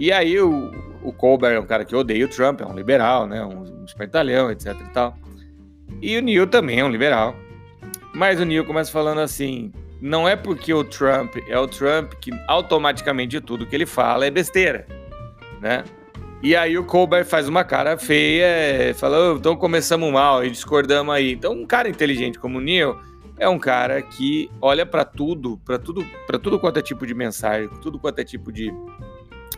E 0.00 0.10
aí 0.10 0.40
o, 0.40 0.72
o 1.00 1.12
Colbert 1.12 1.54
é 1.54 1.60
um 1.60 1.64
cara 1.64 1.84
que 1.84 1.94
odeia 1.94 2.24
o 2.24 2.28
Trump, 2.28 2.60
é 2.60 2.66
um 2.66 2.74
liberal, 2.74 3.24
né? 3.24 3.44
Um, 3.44 3.82
um 3.82 3.84
espertalhão, 3.84 4.50
etc 4.50 4.74
e 4.80 4.92
tal. 4.92 5.16
E 6.02 6.18
o 6.18 6.20
Neil 6.20 6.48
também 6.48 6.80
é 6.80 6.84
um 6.84 6.90
liberal. 6.90 7.36
Mas 8.12 8.40
o 8.40 8.44
Neil 8.44 8.64
começa 8.64 8.90
falando 8.90 9.20
assim: 9.20 9.72
não 10.00 10.28
é 10.28 10.34
porque 10.34 10.74
o 10.74 10.82
Trump 10.82 11.36
é 11.48 11.56
o 11.56 11.68
Trump 11.68 12.14
que 12.14 12.32
automaticamente 12.48 13.40
tudo 13.40 13.64
que 13.64 13.76
ele 13.76 13.86
fala 13.86 14.26
é 14.26 14.30
besteira, 14.30 14.88
né? 15.60 15.84
E 16.42 16.54
aí 16.54 16.76
o 16.76 16.84
Colbert 16.84 17.24
faz 17.24 17.48
uma 17.48 17.64
cara 17.64 17.96
feia, 17.96 18.94
fala, 18.94 19.32
oh, 19.32 19.36
então 19.36 19.56
começamos 19.56 20.12
mal 20.12 20.44
e 20.44 20.50
discordamos 20.50 21.14
aí. 21.14 21.32
Então 21.32 21.52
um 21.52 21.66
cara 21.66 21.88
inteligente 21.88 22.38
como 22.38 22.58
o 22.58 22.60
Neil 22.60 22.98
é 23.38 23.48
um 23.48 23.58
cara 23.58 24.00
que 24.02 24.50
olha 24.60 24.84
para 24.84 25.04
tudo, 25.04 25.58
para 25.64 25.78
tudo, 25.78 26.04
para 26.26 26.38
tudo 26.38 26.58
quanto 26.58 26.78
é 26.78 26.82
tipo 26.82 27.06
de 27.06 27.14
mensagem, 27.14 27.68
tudo 27.80 27.98
quanto 27.98 28.18
é 28.18 28.24
tipo 28.24 28.52
de 28.52 28.72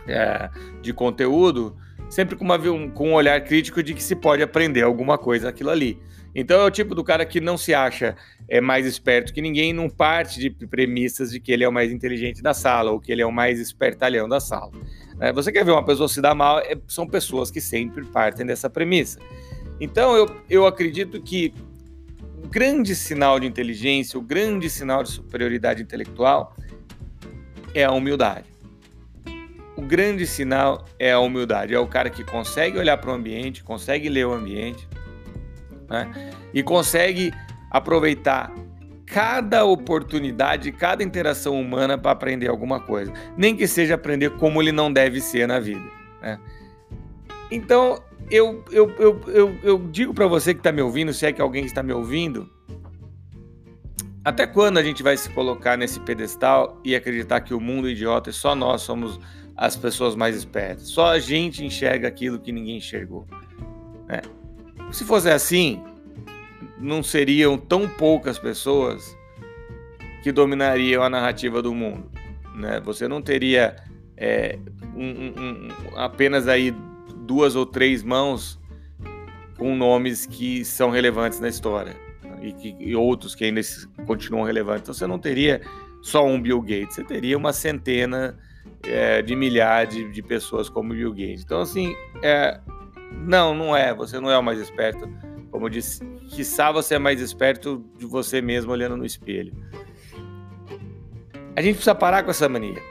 é, 0.07 0.49
de 0.81 0.93
conteúdo, 0.93 1.75
sempre 2.09 2.35
com, 2.35 2.45
uma, 2.45 2.57
com 2.93 3.09
um 3.09 3.13
olhar 3.13 3.41
crítico 3.41 3.83
de 3.83 3.93
que 3.93 4.01
se 4.01 4.15
pode 4.15 4.41
aprender 4.41 4.81
alguma 4.81 5.17
coisa 5.17 5.49
aquilo 5.49 5.69
ali. 5.69 5.99
Então 6.33 6.61
é 6.61 6.65
o 6.65 6.71
tipo 6.71 6.93
do 6.93 7.03
cara 7.03 7.25
que 7.25 7.41
não 7.41 7.57
se 7.57 7.73
acha 7.73 8.15
é, 8.47 8.61
mais 8.61 8.85
esperto 8.85 9.33
que 9.33 9.41
ninguém, 9.41 9.73
não 9.73 9.89
parte 9.89 10.39
de 10.39 10.49
premissas 10.67 11.31
de 11.31 11.39
que 11.39 11.51
ele 11.51 11.63
é 11.63 11.67
o 11.67 11.71
mais 11.71 11.91
inteligente 11.91 12.41
da 12.41 12.53
sala 12.53 12.91
ou 12.91 12.99
que 12.99 13.11
ele 13.11 13.21
é 13.21 13.25
o 13.25 13.31
mais 13.31 13.59
espertalhão 13.59 14.29
da 14.29 14.39
sala. 14.39 14.71
É, 15.19 15.33
você 15.33 15.51
quer 15.51 15.65
ver 15.65 15.71
uma 15.71 15.83
pessoa 15.83 16.07
se 16.07 16.21
dar 16.21 16.35
mal? 16.35 16.59
É, 16.59 16.77
são 16.87 17.07
pessoas 17.07 17.49
que 17.49 17.59
sempre 17.59 18.05
partem 18.05 18.45
dessa 18.45 18.69
premissa. 18.69 19.19
Então 19.79 20.15
eu, 20.15 20.29
eu 20.49 20.65
acredito 20.65 21.21
que 21.21 21.53
o 22.43 22.47
grande 22.47 22.95
sinal 22.95 23.39
de 23.39 23.47
inteligência, 23.47 24.17
o 24.17 24.21
grande 24.21 24.69
sinal 24.69 25.03
de 25.03 25.09
superioridade 25.09 25.81
intelectual 25.81 26.55
é 27.73 27.83
a 27.83 27.91
humildade. 27.91 28.45
O 29.75 29.81
grande 29.81 30.25
sinal 30.25 30.85
é 30.97 31.11
a 31.11 31.19
humildade. 31.19 31.73
É 31.73 31.79
o 31.79 31.87
cara 31.87 32.09
que 32.09 32.23
consegue 32.23 32.77
olhar 32.77 32.97
para 32.97 33.11
o 33.11 33.13
ambiente, 33.13 33.63
consegue 33.63 34.09
ler 34.09 34.25
o 34.25 34.33
ambiente, 34.33 34.87
né? 35.87 36.31
E 36.53 36.63
consegue 36.63 37.31
aproveitar 37.69 38.51
cada 39.07 39.63
oportunidade, 39.63 40.71
cada 40.71 41.01
interação 41.01 41.59
humana 41.59 41.97
para 41.97 42.11
aprender 42.11 42.49
alguma 42.49 42.79
coisa, 42.79 43.11
nem 43.37 43.55
que 43.55 43.65
seja 43.65 43.95
aprender 43.95 44.31
como 44.31 44.61
ele 44.61 44.73
não 44.73 44.91
deve 44.91 45.21
ser 45.21 45.47
na 45.47 45.59
vida. 45.59 45.89
Né? 46.21 46.37
Então, 47.49 48.03
eu, 48.29 48.63
eu, 48.69 48.89
eu, 48.99 49.21
eu, 49.27 49.55
eu 49.63 49.79
digo 49.89 50.13
para 50.13 50.27
você 50.27 50.53
que 50.53 50.59
está 50.59 50.73
me 50.73 50.81
ouvindo, 50.81 51.13
se 51.13 51.25
é 51.25 51.31
que 51.31 51.41
alguém 51.41 51.65
está 51.65 51.81
me 51.81 51.93
ouvindo, 51.93 52.49
até 54.25 54.45
quando 54.45 54.77
a 54.77 54.83
gente 54.83 55.01
vai 55.01 55.15
se 55.15 55.29
colocar 55.29 55.77
nesse 55.77 56.01
pedestal 56.01 56.77
e 56.83 56.93
acreditar 56.93 57.39
que 57.39 57.53
o 57.53 57.61
mundo 57.61 57.87
é 57.87 57.91
idiota 57.91 58.29
e 58.29 58.33
só 58.33 58.53
nós 58.53 58.81
somos 58.81 59.17
as 59.55 59.77
pessoas 59.77 60.17
mais 60.17 60.35
espertas? 60.35 60.89
Só 60.89 61.07
a 61.07 61.19
gente 61.19 61.63
enxerga 61.63 62.09
aquilo 62.09 62.37
que 62.37 62.51
ninguém 62.51 62.75
enxergou. 62.75 63.25
Né? 64.05 64.21
Se 64.91 65.05
fosse 65.05 65.29
assim, 65.29 65.81
não 66.79 67.01
seriam 67.01 67.57
tão 67.57 67.87
poucas 67.87 68.37
pessoas 68.37 69.17
que 70.23 70.31
dominariam 70.31 71.03
a 71.03 71.09
narrativa 71.09 71.61
do 71.61 71.73
mundo. 71.73 72.11
Né? 72.55 72.79
Você 72.81 73.07
não 73.07 73.21
teria 73.21 73.75
é, 74.15 74.57
um, 74.95 75.05
um, 75.05 75.67
apenas 75.95 76.47
aí 76.47 76.75
duas 77.17 77.55
ou 77.55 77.65
três 77.65 78.03
mãos 78.03 78.59
com 79.57 79.75
nomes 79.75 80.25
que 80.25 80.63
são 80.63 80.89
relevantes 80.89 81.39
na 81.39 81.47
história 81.47 81.95
e, 82.41 82.53
que, 82.53 82.75
e 82.79 82.95
outros 82.95 83.35
que 83.35 83.43
ainda 83.43 83.61
continuam 84.05 84.43
relevantes. 84.43 84.83
Então 84.83 84.93
você 84.93 85.07
não 85.07 85.19
teria 85.19 85.61
só 86.01 86.25
um 86.25 86.41
Bill 86.41 86.61
Gates, 86.61 86.95
você 86.95 87.03
teria 87.03 87.37
uma 87.37 87.53
centena 87.53 88.37
é, 88.83 89.21
de 89.21 89.35
milhares 89.35 89.95
de, 89.95 90.11
de, 90.11 90.21
pessoas 90.21 90.69
como 90.69 90.93
Bill 90.93 91.11
Gates. 91.11 91.43
Então 91.43 91.61
assim, 91.61 91.95
é, 92.21 92.59
não, 93.11 93.53
não 93.53 93.75
é. 93.75 93.93
Você 93.93 94.19
não 94.19 94.29
é 94.29 94.37
o 94.37 94.43
mais 94.43 94.59
esperto. 94.59 95.07
Como 95.51 95.65
eu 95.65 95.69
disse, 95.69 96.01
quiçá 96.29 96.71
você 96.71 96.95
é 96.95 96.99
mais 96.99 97.21
esperto 97.21 97.83
de 97.97 98.05
você 98.05 98.41
mesmo 98.41 98.71
olhando 98.71 98.97
no 98.97 99.05
espelho. 99.05 99.53
A 101.55 101.61
gente 101.61 101.75
precisa 101.75 101.95
parar 101.95 102.23
com 102.23 102.29
essa 102.29 102.47
mania. 102.47 102.81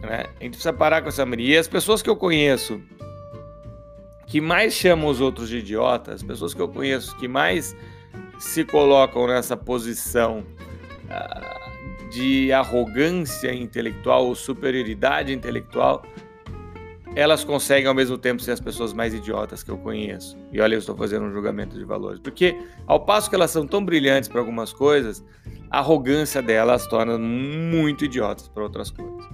Né? 0.00 0.26
A 0.38 0.42
gente 0.42 0.52
precisa 0.52 0.72
parar 0.72 1.02
com 1.02 1.08
essa 1.08 1.26
mania. 1.26 1.54
E 1.54 1.58
as 1.58 1.66
pessoas 1.66 2.00
que 2.00 2.08
eu 2.08 2.16
conheço 2.16 2.80
que 4.26 4.40
mais 4.40 4.74
chamam 4.74 5.08
os 5.08 5.20
outros 5.20 5.48
de 5.48 5.58
idiotas, 5.58 6.16
as 6.16 6.22
pessoas 6.22 6.52
que 6.52 6.60
eu 6.60 6.68
conheço 6.68 7.16
que 7.16 7.26
mais 7.26 7.74
se 8.38 8.62
colocam 8.62 9.26
nessa 9.26 9.56
posição 9.56 10.44
uh, 11.04 12.08
de 12.10 12.52
arrogância 12.52 13.52
intelectual 13.52 14.26
ou 14.26 14.34
superioridade 14.34 15.32
intelectual, 15.32 16.04
elas 17.14 17.42
conseguem 17.42 17.86
ao 17.86 17.94
mesmo 17.94 18.16
tempo 18.16 18.42
ser 18.42 18.52
as 18.52 18.60
pessoas 18.60 18.92
mais 18.92 19.12
idiotas 19.14 19.62
que 19.62 19.70
eu 19.70 19.78
conheço. 19.78 20.36
E 20.52 20.60
olha, 20.60 20.74
eu 20.74 20.78
estou 20.78 20.96
fazendo 20.96 21.24
um 21.24 21.32
julgamento 21.32 21.76
de 21.76 21.84
valores. 21.84 22.20
Porque 22.20 22.56
ao 22.86 23.04
passo 23.04 23.28
que 23.28 23.34
elas 23.34 23.50
são 23.50 23.66
tão 23.66 23.84
brilhantes 23.84 24.28
para 24.28 24.40
algumas 24.40 24.72
coisas, 24.72 25.24
a 25.70 25.78
arrogância 25.78 26.40
delas 26.40 26.86
torna 26.86 27.18
muito 27.18 28.04
idiotas 28.04 28.48
para 28.48 28.62
outras 28.62 28.90
coisas. 28.90 29.26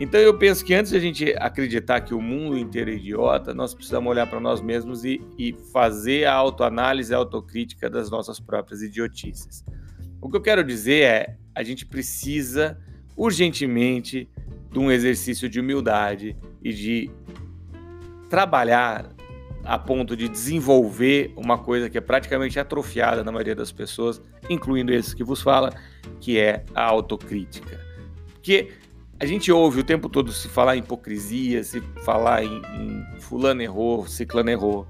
Então 0.00 0.20
eu 0.20 0.38
penso 0.38 0.64
que 0.64 0.74
antes 0.74 0.92
de 0.92 0.96
a 0.96 1.00
gente 1.00 1.34
acreditar 1.38 2.00
que 2.02 2.14
o 2.14 2.20
mundo 2.20 2.56
inteiro 2.56 2.90
é 2.90 2.94
idiota, 2.94 3.52
nós 3.52 3.74
precisamos 3.74 4.08
olhar 4.08 4.28
para 4.28 4.38
nós 4.38 4.60
mesmos 4.60 5.04
e, 5.04 5.20
e 5.36 5.52
fazer 5.72 6.24
a 6.24 6.34
autoanálise, 6.34 7.12
a 7.12 7.16
autocrítica 7.16 7.90
das 7.90 8.08
nossas 8.08 8.38
próprias 8.38 8.80
idiotices. 8.80 9.64
O 10.20 10.30
que 10.30 10.36
eu 10.36 10.40
quero 10.40 10.62
dizer 10.62 11.02
é, 11.02 11.36
a 11.52 11.64
gente 11.64 11.84
precisa 11.84 12.78
urgentemente 13.16 14.28
de 14.70 14.78
um 14.78 14.90
exercício 14.90 15.48
de 15.48 15.58
humildade 15.58 16.36
e 16.62 16.72
de 16.72 17.10
trabalhar 18.28 19.10
a 19.64 19.78
ponto 19.78 20.16
de 20.16 20.28
desenvolver 20.28 21.32
uma 21.36 21.58
coisa 21.58 21.90
que 21.90 21.98
é 21.98 22.00
praticamente 22.00 22.58
atrofiada 22.58 23.22
na 23.22 23.30
maioria 23.30 23.54
das 23.54 23.70
pessoas, 23.70 24.20
incluindo 24.48 24.92
esses 24.92 25.12
que 25.12 25.22
vos 25.22 25.42
fala, 25.42 25.72
que 26.20 26.38
é 26.38 26.64
a 26.74 26.84
autocrítica. 26.84 27.78
Porque 28.32 28.70
a 29.20 29.26
gente 29.26 29.50
ouve 29.50 29.80
o 29.80 29.84
tempo 29.84 30.08
todo 30.08 30.32
se 30.32 30.48
falar 30.48 30.76
em 30.76 30.78
hipocrisia, 30.78 31.62
se 31.64 31.80
falar 32.04 32.44
em, 32.44 32.62
em 32.76 33.20
fulano 33.20 33.60
errou, 33.60 34.06
ciclano 34.06 34.48
errou, 34.48 34.86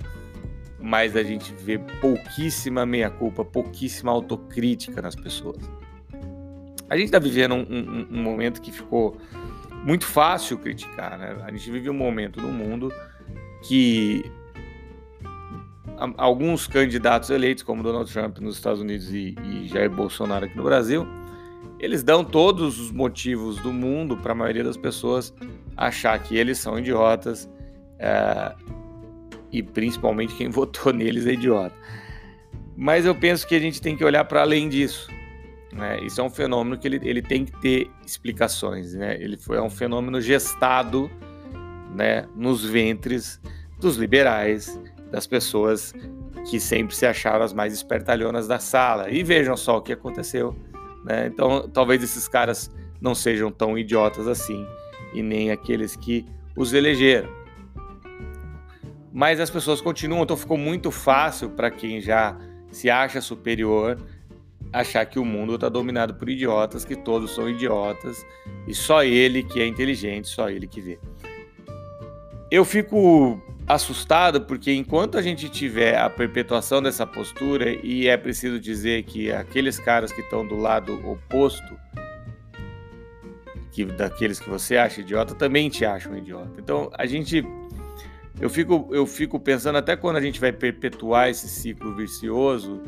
mas 0.78 1.16
a 1.16 1.22
gente 1.22 1.52
vê 1.54 1.78
pouquíssima 1.78 2.87
meia-culpa, 2.87 3.44
pouquíssima 3.44 4.12
autocrítica 4.12 5.02
nas 5.02 5.14
pessoas. 5.14 5.58
A 6.90 6.96
gente 6.96 7.06
está 7.06 7.18
vivendo 7.18 7.54
um, 7.54 7.66
um, 7.68 8.06
um, 8.10 8.22
momento 8.22 8.62
que 8.62 8.70
ficou 8.70 9.16
muito 9.85 10.06
fácil 10.06 10.58
criticar, 10.58 11.18
né? 11.18 11.37
A 11.44 11.50
gente 11.50 11.70
vive 11.70 11.88
um 11.88 11.94
momento 11.94 12.40
no 12.40 12.49
mundo 12.49 12.92
que 13.62 14.30
alguns 16.16 16.66
candidatos 16.66 17.30
eleitos, 17.30 17.62
como 17.62 17.82
Donald 17.82 18.11
Trump 18.12 18.38
nos 18.38 18.56
Estados 18.56 18.80
Unidos 18.80 19.12
e, 19.12 19.35
e 19.44 19.66
Jair 19.68 19.90
Bolsonaro 19.90 20.44
aqui 20.44 20.56
no 20.56 20.62
Brasil, 20.62 21.06
eles 21.78 22.02
dão 22.02 22.25
todos 22.25 22.78
os 22.78 22.90
motivos 22.90 23.58
do 23.58 23.73
mundo 23.73 24.16
para 24.16 24.32
a 24.32 24.35
maioria 24.35 24.64
das 24.64 24.76
pessoas 24.76 25.35
achar 25.76 26.18
que 26.23 26.37
eles 26.37 26.58
são 26.58 26.78
idiotas 26.78 27.49
é, 27.99 28.54
e 29.50 29.62
principalmente 29.62 30.35
quem 30.35 30.49
votou 30.50 30.92
neles 30.92 31.26
é 31.26 31.32
idiota. 31.32 31.75
Mas 32.76 33.04
eu 33.04 33.14
penso 33.14 33.47
que 33.47 33.54
a 33.54 33.61
gente 33.61 33.80
tem 33.80 33.97
que 33.97 34.04
olhar 34.04 34.25
para 34.25 34.42
além 34.42 34.68
disso. 34.68 35.08
Né? 35.72 36.00
Isso 36.02 36.20
é 36.20 36.25
um 36.25 36.30
fenômeno 36.30 36.78
que 36.78 36.88
ele, 36.88 37.00
ele 37.02 37.22
tem 37.22 37.44
que 37.44 37.52
ter 37.60 37.90
explicações. 38.04 38.94
Né? 38.94 39.16
Ele 39.20 39.37
foi 39.37 39.58
é 39.58 39.62
um 39.62 39.70
fenômeno 39.70 40.20
gestado 40.20 41.10
né, 41.94 42.26
nos 42.34 42.64
ventres 42.64 43.40
dos 43.78 43.96
liberais, 43.96 44.80
das 45.10 45.26
pessoas 45.26 45.92
que 46.48 46.58
sempre 46.58 46.94
se 46.94 47.06
acharam 47.06 47.44
as 47.44 47.52
mais 47.52 47.72
espertalhonas 47.72 48.48
da 48.48 48.58
sala. 48.58 49.10
E 49.10 49.22
vejam 49.22 49.56
só 49.56 49.78
o 49.78 49.82
que 49.82 49.92
aconteceu. 49.92 50.56
Né? 51.04 51.26
Então, 51.26 51.68
talvez 51.68 52.02
esses 52.02 52.26
caras 52.28 52.70
não 53.00 53.14
sejam 53.14 53.50
tão 53.50 53.78
idiotas 53.78 54.26
assim, 54.26 54.66
e 55.14 55.22
nem 55.22 55.50
aqueles 55.50 55.94
que 55.94 56.25
os 56.56 56.72
elegeram. 56.72 57.30
Mas 59.12 59.40
as 59.40 59.50
pessoas 59.50 59.80
continuam, 59.80 60.22
então 60.22 60.37
ficou 60.37 60.58
muito 60.58 60.90
fácil 60.90 61.50
para 61.50 61.70
quem 61.70 62.00
já 62.00 62.37
se 62.70 62.90
acha 62.90 63.20
superior 63.20 63.98
achar 64.72 65.04
que 65.06 65.18
o 65.18 65.25
mundo 65.25 65.54
está 65.54 65.68
dominado 65.68 66.14
por 66.14 66.28
idiotas, 66.28 66.84
que 66.84 66.96
todos 66.96 67.34
são 67.34 67.48
idiotas 67.48 68.25
e 68.66 68.75
só 68.75 69.02
ele 69.02 69.42
que 69.42 69.60
é 69.60 69.66
inteligente, 69.66 70.28
só 70.28 70.50
ele 70.50 70.66
que 70.66 70.80
vê. 70.80 70.98
Eu 72.50 72.64
fico 72.64 73.40
assustado 73.66 74.40
porque 74.40 74.72
enquanto 74.72 75.18
a 75.18 75.22
gente 75.22 75.48
tiver 75.50 75.98
a 75.98 76.08
perpetuação 76.08 76.82
dessa 76.82 77.06
postura 77.06 77.70
e 77.84 78.08
é 78.08 78.16
preciso 78.16 78.58
dizer 78.58 79.02
que 79.02 79.30
aqueles 79.30 79.78
caras 79.78 80.10
que 80.10 80.22
estão 80.22 80.46
do 80.46 80.56
lado 80.56 80.98
oposto 81.06 81.78
que 83.70 83.84
daqueles 83.84 84.40
que 84.40 84.48
você 84.48 84.76
acha 84.76 85.02
idiota 85.02 85.34
também 85.34 85.68
te 85.68 85.84
acham 85.84 86.16
idiota. 86.16 86.52
Então 86.58 86.90
a 86.94 87.04
gente 87.04 87.44
eu 88.40 88.48
fico 88.48 88.88
eu 88.90 89.06
fico 89.06 89.38
pensando 89.38 89.76
até 89.76 89.94
quando 89.94 90.16
a 90.16 90.20
gente 90.20 90.40
vai 90.40 90.50
perpetuar 90.50 91.28
esse 91.28 91.46
ciclo 91.48 91.94
vicioso, 91.94 92.82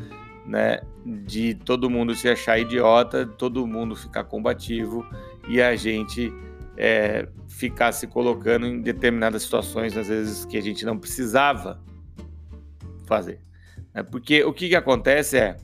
né, 0.45 0.81
de 1.05 1.55
todo 1.55 1.89
mundo 1.89 2.15
se 2.15 2.27
achar 2.27 2.59
idiota, 2.59 3.25
todo 3.25 3.65
mundo 3.67 3.95
ficar 3.95 4.23
combativo 4.23 5.05
e 5.47 5.61
a 5.61 5.75
gente 5.75 6.33
é, 6.77 7.27
ficar 7.47 7.91
se 7.91 8.07
colocando 8.07 8.65
em 8.65 8.81
determinadas 8.81 9.43
situações, 9.43 9.95
às 9.95 10.07
vezes, 10.07 10.45
que 10.45 10.57
a 10.57 10.61
gente 10.61 10.85
não 10.85 10.97
precisava 10.97 11.81
fazer. 13.05 13.39
Né? 13.93 14.03
Porque 14.03 14.43
o 14.43 14.53
que, 14.53 14.69
que 14.69 14.75
acontece 14.75 15.37
é. 15.37 15.57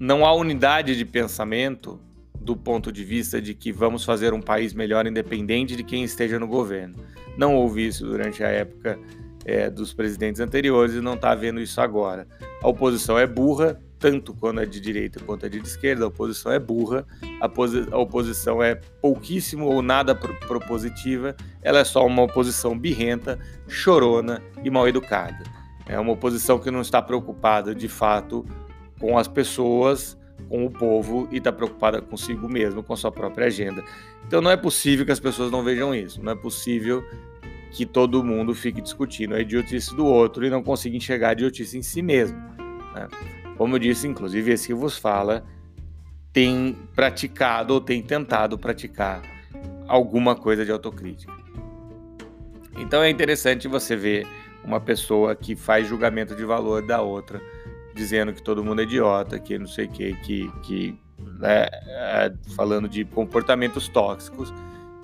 Não 0.00 0.24
há 0.24 0.32
unidade 0.32 0.96
de 0.96 1.04
pensamento 1.04 2.00
do 2.40 2.56
ponto 2.56 2.92
de 2.92 3.04
vista 3.04 3.42
de 3.42 3.52
que 3.52 3.72
vamos 3.72 4.04
fazer 4.04 4.32
um 4.32 4.40
país 4.40 4.72
melhor 4.72 5.06
independente 5.06 5.74
de 5.74 5.82
quem 5.82 6.04
esteja 6.04 6.38
no 6.38 6.46
governo. 6.46 6.94
Não 7.36 7.56
houve 7.56 7.86
isso 7.86 8.06
durante 8.06 8.44
a 8.44 8.48
época 8.48 8.98
é, 9.44 9.70
dos 9.70 9.92
presidentes 9.92 10.40
anteriores 10.40 10.94
e 10.94 11.00
não 11.00 11.14
está 11.14 11.30
havendo 11.30 11.60
isso 11.60 11.80
agora. 11.80 12.26
A 12.62 12.68
oposição 12.68 13.18
é 13.18 13.26
burra, 13.26 13.80
tanto 13.98 14.32
quando 14.34 14.60
é 14.60 14.66
de 14.66 14.80
direita 14.80 15.20
quanto 15.24 15.46
é 15.46 15.48
de 15.48 15.58
esquerda, 15.58 16.04
a 16.04 16.08
oposição 16.08 16.52
é 16.52 16.58
burra, 16.58 17.06
a, 17.40 17.48
posi 17.48 17.86
a 17.90 17.98
oposição 17.98 18.62
é 18.62 18.76
pouquíssimo 19.00 19.66
ou 19.66 19.82
nada 19.82 20.14
pro 20.14 20.34
propositiva, 20.40 21.34
ela 21.62 21.80
é 21.80 21.84
só 21.84 22.06
uma 22.06 22.22
oposição 22.22 22.78
birrenta, 22.78 23.38
chorona 23.66 24.42
e 24.62 24.70
mal 24.70 24.88
educada. 24.88 25.42
É 25.86 25.98
uma 25.98 26.12
oposição 26.12 26.58
que 26.58 26.70
não 26.70 26.82
está 26.82 27.00
preocupada 27.00 27.74
de 27.74 27.88
fato 27.88 28.44
com 29.00 29.16
as 29.16 29.26
pessoas, 29.26 30.18
com 30.48 30.64
o 30.64 30.70
povo 30.70 31.28
e 31.32 31.38
está 31.38 31.50
preocupada 31.50 32.00
consigo 32.00 32.48
mesmo, 32.48 32.82
com 32.82 32.94
sua 32.94 33.10
própria 33.10 33.46
agenda. 33.46 33.82
Então 34.26 34.40
não 34.40 34.50
é 34.50 34.56
possível 34.56 35.04
que 35.06 35.12
as 35.12 35.20
pessoas 35.20 35.50
não 35.50 35.62
vejam 35.62 35.94
isso, 35.94 36.22
não 36.22 36.32
é 36.32 36.36
possível 36.36 37.02
que 37.70 37.84
todo 37.84 38.24
mundo 38.24 38.54
fique 38.54 38.80
discutindo 38.80 39.34
a 39.34 39.40
idiotice 39.40 39.94
do 39.94 40.06
outro 40.06 40.44
e 40.44 40.50
não 40.50 40.62
consiga 40.62 40.96
enxergar 40.96 41.30
a 41.30 41.32
idiotice 41.32 41.76
em 41.76 41.82
si 41.82 42.02
mesmo. 42.02 42.38
Né? 42.94 43.08
Como 43.56 43.74
eu 43.74 43.78
disse, 43.78 44.06
inclusive, 44.06 44.52
esse 44.52 44.68
que 44.68 44.74
vos 44.74 44.96
fala 44.96 45.44
tem 46.32 46.76
praticado 46.94 47.74
ou 47.74 47.80
tem 47.80 48.02
tentado 48.02 48.58
praticar 48.58 49.22
alguma 49.86 50.36
coisa 50.36 50.64
de 50.64 50.70
autocrítica. 50.70 51.32
Então 52.76 53.02
é 53.02 53.10
interessante 53.10 53.66
você 53.66 53.96
ver 53.96 54.26
uma 54.64 54.80
pessoa 54.80 55.34
que 55.34 55.56
faz 55.56 55.88
julgamento 55.88 56.36
de 56.36 56.44
valor 56.44 56.86
da 56.86 57.00
outra, 57.00 57.40
dizendo 57.94 58.32
que 58.32 58.42
todo 58.42 58.62
mundo 58.62 58.80
é 58.80 58.84
idiota, 58.84 59.38
que 59.38 59.58
não 59.58 59.66
sei 59.66 59.86
o 59.86 59.88
que, 59.88 60.14
que, 60.16 60.52
que 60.62 60.98
né, 61.38 61.66
é, 61.86 62.32
falando 62.54 62.88
de 62.88 63.04
comportamentos 63.04 63.88
tóxicos, 63.88 64.52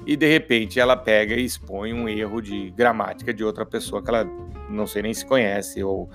e 0.06 0.16
de 0.16 0.26
repente 0.26 0.78
ela 0.78 0.96
pega 0.96 1.34
e 1.34 1.44
expõe 1.44 1.92
um 1.92 2.08
erro 2.08 2.40
de 2.40 2.70
gramática 2.70 3.32
de 3.32 3.44
outra 3.44 3.64
pessoa 3.64 4.02
que 4.02 4.08
ela 4.10 4.24
não 4.68 4.86
sei 4.86 5.02
nem 5.02 5.14
se 5.14 5.24
conhece, 5.24 5.82
ou 5.82 6.10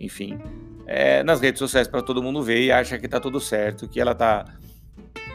enfim, 0.00 0.38
é, 0.86 1.22
nas 1.22 1.40
redes 1.40 1.58
sociais 1.58 1.88
para 1.88 2.02
todo 2.02 2.22
mundo 2.22 2.42
ver 2.42 2.62
e 2.62 2.72
acha 2.72 2.98
que 2.98 3.06
está 3.06 3.20
tudo 3.20 3.40
certo, 3.40 3.88
que 3.88 4.00
ela 4.00 4.14
tá. 4.14 4.44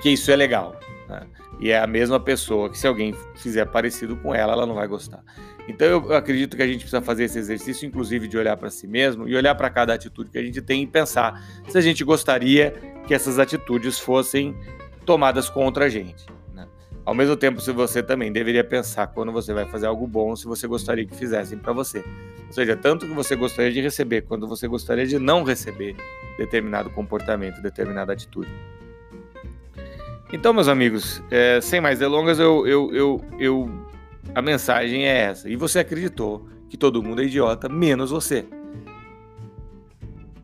que 0.02 0.10
isso 0.10 0.32
é 0.32 0.36
legal. 0.36 0.80
Né? 1.08 1.22
E 1.60 1.72
é 1.72 1.80
a 1.80 1.88
mesma 1.88 2.20
pessoa 2.20 2.70
que, 2.70 2.78
se 2.78 2.88
alguém 2.88 3.14
fizer 3.36 3.66
parecido 3.66 4.16
com 4.18 4.34
ela, 4.34 4.54
ela 4.54 4.66
não 4.66 4.76
vai 4.76 4.88
gostar. 4.88 5.24
Então 5.68 5.88
eu 5.88 6.14
acredito 6.16 6.56
que 6.56 6.64
a 6.64 6.68
gente 6.68 6.80
precisa 6.80 7.02
fazer 7.02 7.26
esse 7.26 7.38
exercício, 7.38 7.86
inclusive 7.86 8.28
de 8.28 8.38
olhar 8.38 8.58
para 8.58 8.70
si 8.70 8.88
mesmo 8.88 9.28
e 9.28 9.36
olhar 9.36 9.54
para 9.56 9.70
cada 9.70 9.94
atitude 9.94 10.32
que 10.32 10.38
a 10.38 10.44
gente 10.44 10.62
tem 10.62 10.84
e 10.84 10.88
pensar 10.88 11.44
se 11.68 11.78
a 11.78 11.82
gente 11.82 12.04
gostaria 12.04 12.72
que 13.06 13.14
essas 13.14 13.38
atitudes 13.38 14.00
fossem 14.00 14.56
tomadas 15.06 15.50
contra 15.50 15.86
a 15.86 15.90
gente. 15.90 16.26
Ao 17.10 17.16
mesmo 17.16 17.36
tempo, 17.36 17.60
se 17.60 17.72
você 17.72 18.04
também 18.04 18.32
deveria 18.32 18.64
pensar 18.64 19.08
quando 19.08 19.32
você 19.32 19.52
vai 19.52 19.66
fazer 19.66 19.88
algo 19.88 20.06
bom, 20.06 20.36
se 20.36 20.46
você 20.46 20.68
gostaria 20.68 21.04
que 21.08 21.16
fizessem 21.16 21.58
para 21.58 21.74
você. 21.74 22.06
Ou 22.46 22.54
seja, 22.54 22.76
tanto 22.76 23.08
que 23.08 23.14
você 23.14 23.36
gostaria 23.36 23.72
de 23.72 23.82
receber 23.82 24.22
quanto 24.22 24.46
você 24.46 24.68
gostaria 24.68 25.08
de 25.08 25.18
não 25.18 25.42
receber 25.42 25.96
determinado 26.38 26.92
comportamento, 26.92 27.64
determinada 27.64 28.14
atitude. 28.14 28.52
Então, 30.32 30.54
meus 30.54 30.68
amigos, 30.68 31.20
é, 31.32 31.60
sem 31.60 31.82
mais 31.82 31.98
delongas, 31.98 32.38
eu, 32.38 32.68
eu, 32.68 32.94
eu, 32.94 33.26
eu, 33.40 33.88
a 34.36 34.42
mensagem 34.44 35.08
é 35.08 35.18
essa. 35.18 35.50
E 35.50 35.56
você 35.56 35.80
acreditou 35.80 36.48
que 36.70 36.78
todo 36.78 37.02
mundo 37.02 37.24
é 37.24 37.26
idiota, 37.26 37.68
menos 37.68 38.12
você. 38.12 38.46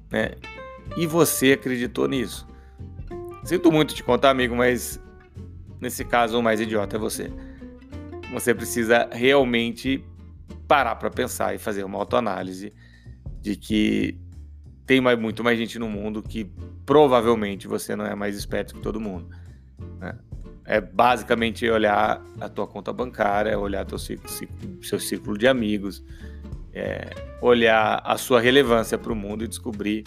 Né? 0.10 0.32
E 0.98 1.06
você 1.06 1.52
acreditou 1.52 2.08
nisso. 2.08 2.48
Sinto 3.44 3.72
muito 3.72 3.94
te 3.94 4.04
contar, 4.04 4.32
amigo, 4.32 4.56
mas 4.56 5.00
nesse 5.80 6.04
caso 6.06 6.40
o 6.40 6.44
mais 6.44 6.60
idiota 6.60 6.96
é 6.96 7.00
você. 7.00 7.32
Você 8.32 8.54
precisa 8.54 9.10
realmente 9.12 10.04
parar 10.68 10.96
para 10.96 11.10
pensar 11.10 11.54
e 11.54 11.58
fazer 11.58 11.84
uma 11.84 11.98
autoanálise 11.98 12.74
de 13.42 13.56
que 13.56 14.20
tem 14.86 15.02
mais, 15.02 15.18
muito 15.18 15.44
mais 15.44 15.58
gente 15.58 15.80
no 15.80 15.90
mundo 15.90 16.22
que 16.22 16.52
provavelmente 16.86 17.68
você 17.68 17.96
não 17.96 18.06
é 18.06 18.16
mais 18.16 18.38
esperto 18.38 18.76
que 18.76 18.82
todo 18.82 19.00
mundo. 19.00 19.30
Né? 20.00 20.18
É 20.66 20.82
basicamente 20.82 21.68
olhar 21.70 22.24
a 22.40 22.50
tua 22.50 22.68
conta 22.68 22.92
bancária, 22.92 23.58
olhar 23.58 23.86
teu 23.86 24.00
ciclo, 24.00 24.30
ciclo, 24.30 24.84
seu 24.84 25.00
círculo 25.00 25.38
de 25.38 25.48
amigos, 25.48 26.04
é, 26.74 27.10
olhar 27.42 28.02
a 28.04 28.18
sua 28.18 28.42
relevância 28.42 28.98
para 28.98 29.12
o 29.12 29.16
mundo 29.16 29.44
e 29.44 29.48
descobrir 29.48 30.04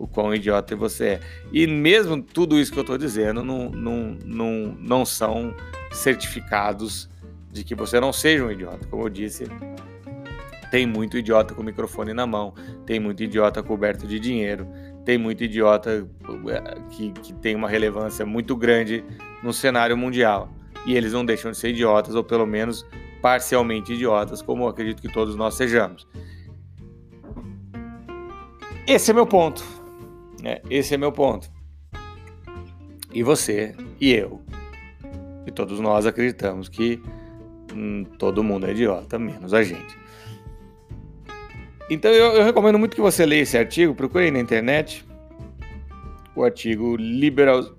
o 0.00 0.08
quão 0.08 0.34
idiota 0.34 0.74
você 0.74 1.04
é. 1.04 1.20
E 1.52 1.66
mesmo 1.66 2.22
tudo 2.22 2.58
isso 2.58 2.72
que 2.72 2.78
eu 2.78 2.82
estou 2.82 2.96
dizendo 2.96 3.44
não, 3.44 3.68
não, 3.68 4.16
não, 4.24 4.76
não 4.80 5.04
são 5.04 5.54
certificados 5.92 7.08
de 7.52 7.62
que 7.62 7.74
você 7.74 8.00
não 8.00 8.10
seja 8.10 8.44
um 8.44 8.50
idiota. 8.50 8.86
Como 8.86 9.02
eu 9.02 9.10
disse, 9.10 9.44
tem 10.70 10.86
muito 10.86 11.18
idiota 11.18 11.54
com 11.54 11.60
o 11.60 11.64
microfone 11.64 12.14
na 12.14 12.26
mão, 12.26 12.54
tem 12.86 12.98
muito 12.98 13.22
idiota 13.22 13.62
coberto 13.62 14.06
de 14.06 14.18
dinheiro, 14.18 14.66
tem 15.04 15.18
muito 15.18 15.44
idiota 15.44 16.08
eh, 16.48 16.80
que, 16.90 17.12
que 17.12 17.34
tem 17.34 17.54
uma 17.54 17.68
relevância 17.68 18.24
muito 18.24 18.56
grande 18.56 19.04
no 19.42 19.52
cenário 19.52 19.96
mundial. 19.98 20.48
E 20.86 20.96
eles 20.96 21.12
não 21.12 21.26
deixam 21.26 21.50
de 21.50 21.58
ser 21.58 21.70
idiotas, 21.70 22.14
ou 22.14 22.24
pelo 22.24 22.46
menos 22.46 22.86
parcialmente 23.20 23.92
idiotas, 23.92 24.40
como 24.40 24.64
eu 24.64 24.68
acredito 24.68 25.02
que 25.02 25.12
todos 25.12 25.36
nós 25.36 25.54
sejamos. 25.54 26.08
Esse 28.86 29.10
é 29.10 29.14
meu 29.14 29.26
ponto. 29.26 29.79
Né? 30.42 30.60
Esse 30.68 30.94
é 30.94 30.96
meu 30.96 31.12
ponto. 31.12 31.50
E 33.12 33.22
você 33.22 33.74
e 34.00 34.12
eu 34.12 34.40
e 35.46 35.50
todos 35.50 35.80
nós 35.80 36.06
acreditamos 36.06 36.68
que 36.68 37.02
hum, 37.74 38.04
todo 38.18 38.42
mundo 38.42 38.66
é 38.66 38.70
idiota, 38.70 39.18
menos 39.18 39.52
a 39.52 39.62
gente. 39.62 39.98
Então 41.90 42.10
eu, 42.10 42.34
eu, 42.34 42.44
recomendo 42.44 42.78
muito 42.78 42.94
que 42.94 43.00
você 43.00 43.26
leia 43.26 43.42
esse 43.42 43.58
artigo, 43.58 43.94
procure 43.94 44.30
na 44.30 44.38
internet 44.38 45.04
o 46.36 46.44
artigo 46.44 46.94
Liberals, 46.96 47.72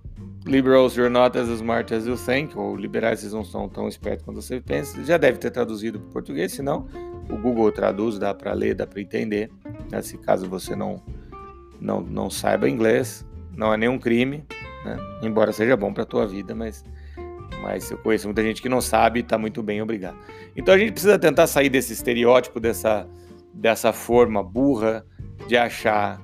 Liberals 0.45 0.97
You're 0.97 1.09
Not 1.09 1.37
As 1.37 1.47
Smart 1.47 1.93
As 1.93 2.05
You 2.05 2.17
Think, 2.17 2.57
ou 2.57 2.75
Liberais 2.75 3.21
Vocês 3.21 3.31
Não 3.31 3.45
São 3.45 3.69
Tão 3.69 3.87
Espertos 3.87 4.25
Quanto 4.25 4.41
Você 4.41 4.59
Pensa. 4.59 5.01
Já 5.05 5.17
deve 5.17 5.37
ter 5.37 5.49
traduzido 5.49 5.97
para 5.97 6.11
português, 6.11 6.51
senão 6.51 6.87
o 7.29 7.37
Google 7.37 7.71
traduz, 7.71 8.19
dá 8.19 8.33
para 8.33 8.51
ler, 8.51 8.75
dá 8.75 8.85
para 8.85 8.99
entender. 8.99 9.49
Né? 9.89 10.01
Se 10.01 10.17
caso 10.17 10.45
você 10.49 10.75
não, 10.75 11.01
não, 11.81 11.99
não 11.99 12.29
saiba 12.29 12.69
inglês, 12.69 13.25
não 13.57 13.73
é 13.73 13.77
nenhum 13.77 13.97
crime, 13.97 14.45
né? 14.85 14.97
embora 15.21 15.51
seja 15.51 15.75
bom 15.75 15.91
para 15.91 16.03
a 16.03 16.05
tua 16.05 16.27
vida, 16.27 16.55
mas 16.55 16.85
mas 17.61 17.91
eu 17.91 17.97
conheço 17.97 18.27
muita 18.27 18.41
gente 18.41 18.61
que 18.61 18.67
não 18.67 18.81
sabe 18.81 19.19
e 19.19 19.21
está 19.21 19.37
muito 19.37 19.61
bem, 19.61 19.81
obrigado. 19.81 20.17
Então 20.55 20.73
a 20.73 20.77
gente 20.77 20.91
precisa 20.91 21.17
tentar 21.19 21.45
sair 21.45 21.69
desse 21.69 21.93
estereótipo, 21.93 22.59
dessa, 22.59 23.07
dessa 23.53 23.93
forma 23.93 24.43
burra 24.43 25.05
de 25.47 25.55
achar 25.55 26.19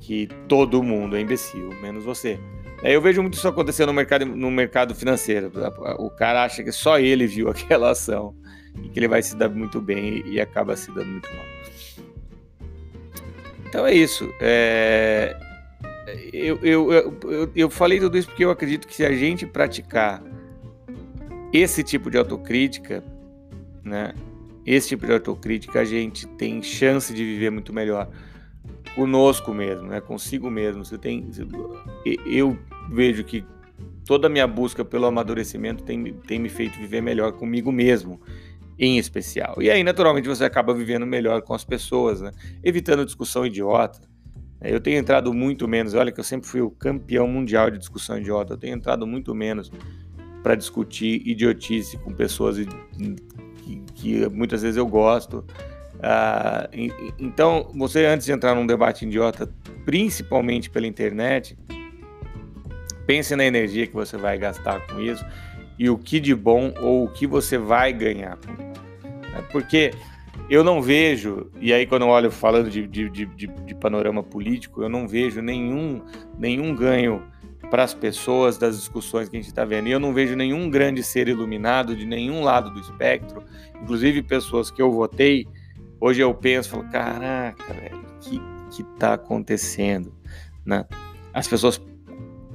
que 0.00 0.28
todo 0.48 0.82
mundo 0.82 1.16
é 1.16 1.20
imbecil, 1.20 1.70
menos 1.80 2.04
você. 2.04 2.40
É, 2.82 2.96
eu 2.96 3.00
vejo 3.00 3.22
muito 3.22 3.34
isso 3.34 3.46
acontecer 3.46 3.86
no 3.86 3.92
mercado, 3.92 4.26
no 4.26 4.50
mercado 4.50 4.94
financeiro. 4.94 5.52
O 5.98 6.10
cara 6.10 6.44
acha 6.44 6.64
que 6.64 6.72
só 6.72 6.98
ele 6.98 7.26
viu 7.26 7.48
aquela 7.50 7.90
ação 7.90 8.34
e 8.82 8.88
que 8.88 8.98
ele 8.98 9.08
vai 9.08 9.22
se 9.22 9.36
dar 9.36 9.48
muito 9.48 9.80
bem 9.80 10.24
e 10.26 10.40
acaba 10.40 10.74
se 10.76 10.90
dando 10.90 11.08
muito 11.08 11.28
mal. 11.34 11.44
Então 13.70 13.86
é 13.86 13.94
isso. 13.94 14.28
É... 14.40 15.36
Eu, 16.32 16.58
eu, 16.58 16.92
eu, 16.92 17.52
eu, 17.54 17.70
falei 17.70 18.00
tudo 18.00 18.18
isso 18.18 18.26
porque 18.26 18.44
eu 18.44 18.50
acredito 18.50 18.88
que 18.88 18.94
se 18.94 19.04
a 19.04 19.12
gente 19.12 19.46
praticar 19.46 20.20
esse 21.52 21.84
tipo 21.84 22.10
de 22.10 22.18
autocrítica, 22.18 23.02
né? 23.84 24.12
Esse 24.66 24.88
tipo 24.88 25.06
de 25.06 25.12
autocrítica 25.12 25.80
a 25.80 25.84
gente 25.84 26.26
tem 26.26 26.60
chance 26.62 27.14
de 27.14 27.24
viver 27.24 27.50
muito 27.50 27.72
melhor 27.72 28.08
conosco 28.96 29.54
mesmo, 29.54 29.86
né? 29.86 30.00
Consigo 30.00 30.50
mesmo. 30.50 30.84
Você 30.84 30.98
tem, 30.98 31.30
eu 32.26 32.58
vejo 32.90 33.22
que 33.22 33.44
toda 34.04 34.26
a 34.26 34.30
minha 34.30 34.48
busca 34.48 34.84
pelo 34.84 35.06
amadurecimento 35.06 35.84
tem, 35.84 36.12
tem 36.26 36.40
me 36.40 36.48
feito 36.48 36.76
viver 36.76 37.00
melhor 37.00 37.32
comigo 37.32 37.70
mesmo, 37.70 38.20
em 38.80 38.96
especial. 38.96 39.56
E 39.60 39.70
aí, 39.70 39.84
naturalmente, 39.84 40.26
você 40.26 40.42
acaba 40.42 40.72
vivendo 40.72 41.06
melhor 41.06 41.42
com 41.42 41.52
as 41.52 41.62
pessoas, 41.62 42.22
né? 42.22 42.32
Evitando 42.64 43.04
discussão 43.04 43.44
idiota. 43.44 44.00
Eu 44.62 44.80
tenho 44.80 44.96
entrado 44.96 45.34
muito 45.34 45.68
menos. 45.68 45.92
Olha 45.92 46.10
que 46.10 46.18
eu 46.18 46.24
sempre 46.24 46.48
fui 46.48 46.62
o 46.62 46.70
campeão 46.70 47.28
mundial 47.28 47.70
de 47.70 47.76
discussão 47.76 48.18
idiota. 48.18 48.54
Eu 48.54 48.56
tenho 48.56 48.74
entrado 48.74 49.06
muito 49.06 49.34
menos 49.34 49.70
para 50.42 50.54
discutir 50.54 51.22
idiotice 51.28 51.98
com 51.98 52.14
pessoas 52.14 52.56
que, 52.56 53.82
que, 53.94 54.28
muitas 54.30 54.62
vezes 54.62 54.78
eu 54.78 54.86
gosto. 54.86 55.44
Ah, 56.02 56.66
então, 57.18 57.70
você 57.74 58.06
antes 58.06 58.24
de 58.24 58.32
entrar 58.32 58.54
num 58.54 58.66
debate 58.66 59.04
idiota, 59.04 59.46
principalmente 59.84 60.70
pela 60.70 60.86
internet, 60.86 61.58
pense 63.06 63.36
na 63.36 63.44
energia 63.44 63.86
que 63.86 63.92
você 63.92 64.16
vai 64.16 64.38
gastar 64.38 64.86
com 64.86 64.98
isso 64.98 65.24
e 65.78 65.90
o 65.90 65.98
que 65.98 66.18
de 66.18 66.34
bom 66.34 66.72
ou 66.80 67.04
o 67.04 67.08
que 67.08 67.26
você 67.26 67.58
vai 67.58 67.92
ganhar 67.92 68.38
com 68.38 68.52
isso. 68.52 68.69
Né? 69.32 69.44
Porque 69.50 69.92
eu 70.48 70.62
não 70.64 70.80
vejo, 70.80 71.50
e 71.60 71.72
aí 71.72 71.86
quando 71.86 72.02
eu 72.02 72.08
olho 72.08 72.30
falando 72.30 72.70
de, 72.70 72.86
de, 72.86 73.08
de, 73.08 73.26
de 73.26 73.74
panorama 73.74 74.22
político, 74.22 74.82
eu 74.82 74.88
não 74.88 75.06
vejo 75.06 75.40
nenhum, 75.40 76.02
nenhum 76.38 76.74
ganho 76.74 77.22
para 77.70 77.84
as 77.84 77.94
pessoas 77.94 78.58
das 78.58 78.76
discussões 78.76 79.28
que 79.28 79.36
a 79.36 79.40
gente 79.40 79.48
está 79.48 79.64
vendo. 79.64 79.88
E 79.88 79.92
eu 79.92 80.00
não 80.00 80.12
vejo 80.12 80.34
nenhum 80.34 80.68
grande 80.68 81.02
ser 81.02 81.28
iluminado 81.28 81.94
de 81.94 82.04
nenhum 82.04 82.42
lado 82.42 82.70
do 82.70 82.80
espectro, 82.80 83.44
inclusive 83.80 84.22
pessoas 84.22 84.70
que 84.70 84.82
eu 84.82 84.90
votei. 84.90 85.46
Hoje 86.00 86.20
eu 86.20 86.34
penso, 86.34 86.70
falo, 86.70 86.88
caraca, 86.90 87.72
velho, 87.72 87.98
o 87.98 88.18
que 88.18 88.40
que 88.70 88.82
está 88.82 89.14
acontecendo, 89.14 90.14
né? 90.64 90.86
As 91.34 91.46
pessoas 91.46 91.80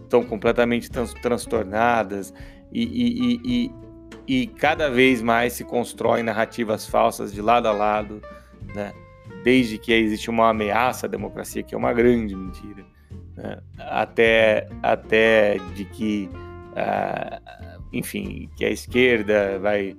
estão 0.04 0.24
completamente 0.24 0.90
trans 0.90 1.14
transtornadas 1.14 2.34
e, 2.72 2.84
e, 2.84 3.42
e, 3.44 3.72
e, 4.28 4.48
cada 4.48 4.90
vez 4.90 5.22
mais 5.22 5.54
se 5.54 5.64
constroem 5.64 6.24
narrativas 6.24 6.86
falsas 6.86 7.34
de 7.34 7.42
lado 7.42 7.68
a 7.68 7.72
lado, 7.72 8.22
né? 8.74 8.94
Desde 9.44 9.78
que 9.78 9.94
existe 9.94 10.30
uma 10.30 10.50
ameaça 10.50 11.06
à 11.06 11.10
democracia, 11.10 11.62
que 11.64 11.76
é 11.76 11.78
uma 11.78 11.94
grande 11.94 12.36
mentira 12.36 12.84
né? 13.36 13.60
até, 13.78 14.68
até 14.82 15.58
de 15.76 15.86
que, 15.86 16.30
uh, 16.72 17.82
enfim, 17.94 18.50
que 18.56 18.66
a 18.66 18.70
esquerda 18.70 19.60
vai, 19.60 19.96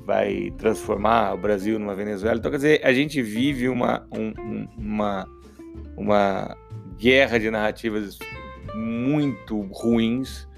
vai 0.00 0.52
transformar 0.58 1.34
o 1.34 1.38
Brasil 1.38 1.78
numa 1.78 1.94
Venezuela. 1.94 2.38
Então, 2.38 2.50
quer 2.50 2.58
dizer, 2.58 2.80
a 2.84 2.92
gente 2.92 3.20
vive 3.22 3.68
uma, 3.68 4.06
um, 4.12 4.68
uma, 4.76 5.26
uma 5.96 6.56
guerra 6.98 7.38
de 7.38 7.50
narrativas 7.50 8.18
muito 8.74 9.60
ruins 9.72 10.48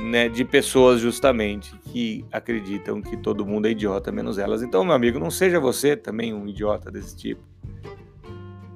né, 0.00 0.28
de 0.28 0.44
pessoas 0.44 1.00
justamente 1.00 1.74
que 1.90 2.24
acreditam 2.32 3.02
que 3.02 3.16
todo 3.16 3.44
mundo 3.44 3.66
é 3.66 3.70
idiota 3.70 4.12
menos 4.12 4.38
elas. 4.38 4.62
Então, 4.62 4.84
meu 4.84 4.94
amigo, 4.94 5.18
não 5.18 5.30
seja 5.30 5.58
você 5.58 5.96
também 5.96 6.32
um 6.32 6.46
idiota 6.46 6.90
desse 6.90 7.16
tipo 7.16 7.42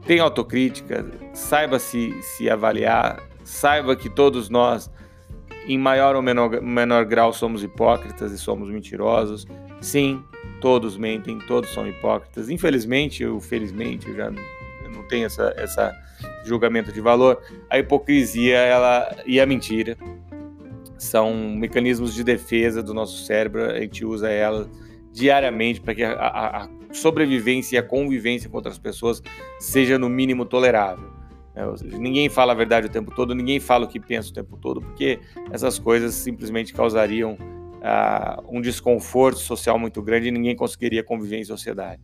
tenha 0.06 0.22
autocrítica, 0.22 1.04
saiba 1.32 1.78
se, 1.78 2.12
se 2.22 2.50
avaliar, 2.50 3.22
saiba 3.44 3.94
que 3.94 4.10
todos 4.10 4.48
nós, 4.48 4.90
em 5.66 5.78
maior 5.78 6.16
ou 6.16 6.22
menor, 6.22 6.60
menor 6.60 7.04
grau, 7.04 7.32
somos 7.32 7.62
hipócritas 7.62 8.32
e 8.32 8.38
somos 8.38 8.68
mentirosos. 8.68 9.46
Sim, 9.80 10.22
todos 10.60 10.96
mentem, 10.96 11.38
todos 11.38 11.72
são 11.72 11.86
hipócritas. 11.86 12.48
Infelizmente, 12.48 13.24
ou 13.24 13.40
felizmente, 13.40 14.08
eu 14.08 14.16
já 14.16 14.30
não 14.30 15.02
tenho 15.08 15.26
essa, 15.26 15.54
essa 15.56 15.92
julgamento 16.44 16.92
de 16.92 17.00
valor. 17.00 17.40
A 17.70 17.78
hipocrisia 17.78 18.58
ela, 18.58 19.16
e 19.24 19.40
a 19.40 19.46
mentira 19.46 19.96
são 21.02 21.34
mecanismos 21.34 22.14
de 22.14 22.22
defesa 22.22 22.82
do 22.82 22.94
nosso 22.94 23.24
cérebro, 23.24 23.64
a 23.64 23.80
gente 23.80 24.04
usa 24.04 24.30
ela 24.30 24.70
diariamente 25.12 25.80
para 25.80 25.94
que 25.94 26.02
a, 26.02 26.12
a, 26.12 26.64
a, 26.64 26.68
sobrevivência 26.92 27.76
e 27.76 27.78
a 27.78 27.82
convivência 27.82 28.48
com 28.48 28.56
outras 28.56 28.78
pessoas 28.78 29.22
seja 29.58 29.98
no 29.98 30.08
mínimo 30.08 30.44
tolerável. 30.44 31.10
Né? 31.54 31.64
ninguém 31.98 32.28
fala 32.30 32.52
a 32.52 32.54
verdade 32.54 32.86
o 32.86 32.90
tempo 32.90 33.14
todo, 33.14 33.34
ninguém 33.34 33.60
fala 33.60 33.84
o 33.84 33.88
que 33.88 34.00
pensa 34.00 34.30
o 34.30 34.32
tempo 34.32 34.56
todo, 34.56 34.80
porque 34.80 35.18
essas 35.50 35.78
coisas 35.78 36.14
simplesmente 36.14 36.72
causariam 36.72 37.32
uh, 37.34 38.42
um 38.48 38.60
desconforto 38.60 39.38
social 39.38 39.78
muito 39.78 40.00
grande 40.00 40.28
e 40.28 40.30
ninguém 40.30 40.56
conseguiria 40.56 41.02
conviver 41.02 41.38
em 41.38 41.44
sociedade. 41.44 42.00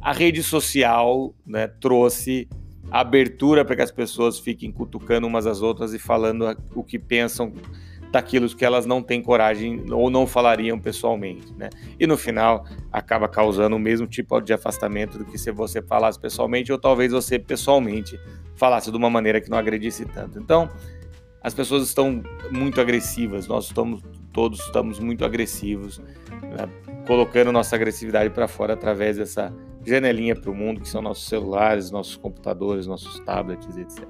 A 0.00 0.12
rede 0.12 0.42
social 0.42 1.34
né, 1.44 1.66
trouxe 1.66 2.48
abertura 2.90 3.64
para 3.64 3.76
que 3.76 3.82
as 3.82 3.90
pessoas 3.90 4.38
fiquem 4.38 4.70
cutucando 4.70 5.26
umas 5.26 5.46
às 5.46 5.60
outras 5.60 5.92
e 5.92 5.98
falando 5.98 6.56
o 6.74 6.84
que 6.84 6.98
pensam 6.98 7.52
daquilo 8.16 8.48
que 8.48 8.64
elas 8.64 8.86
não 8.86 9.02
têm 9.02 9.22
coragem 9.22 9.84
ou 9.92 10.08
não 10.08 10.26
falariam 10.26 10.78
pessoalmente, 10.80 11.52
né? 11.54 11.68
E 12.00 12.06
no 12.06 12.16
final 12.16 12.64
acaba 12.90 13.28
causando 13.28 13.76
o 13.76 13.78
mesmo 13.78 14.06
tipo 14.06 14.40
de 14.40 14.54
afastamento 14.54 15.18
do 15.18 15.24
que 15.26 15.36
se 15.36 15.50
você 15.52 15.82
falasse 15.82 16.18
pessoalmente 16.18 16.72
ou 16.72 16.78
talvez 16.78 17.12
você 17.12 17.38
pessoalmente 17.38 18.18
falasse 18.54 18.90
de 18.90 18.96
uma 18.96 19.10
maneira 19.10 19.38
que 19.38 19.50
não 19.50 19.58
agredisse 19.58 20.06
tanto. 20.06 20.38
Então, 20.38 20.70
as 21.42 21.52
pessoas 21.52 21.82
estão 21.82 22.22
muito 22.50 22.80
agressivas, 22.80 23.46
nós 23.46 23.66
estamos 23.66 24.02
todos 24.32 24.60
estamos 24.60 24.98
muito 24.98 25.22
agressivos, 25.24 25.98
né? 25.98 26.68
colocando 27.06 27.52
nossa 27.52 27.76
agressividade 27.76 28.30
para 28.30 28.48
fora 28.48 28.72
através 28.72 29.18
dessa 29.18 29.54
janelinha 29.84 30.34
para 30.34 30.50
o 30.50 30.54
mundo 30.54 30.80
que 30.80 30.88
são 30.88 31.02
nossos 31.02 31.28
celulares, 31.28 31.90
nossos 31.90 32.16
computadores, 32.16 32.86
nossos 32.86 33.20
tablets, 33.20 33.76
etc. 33.76 34.04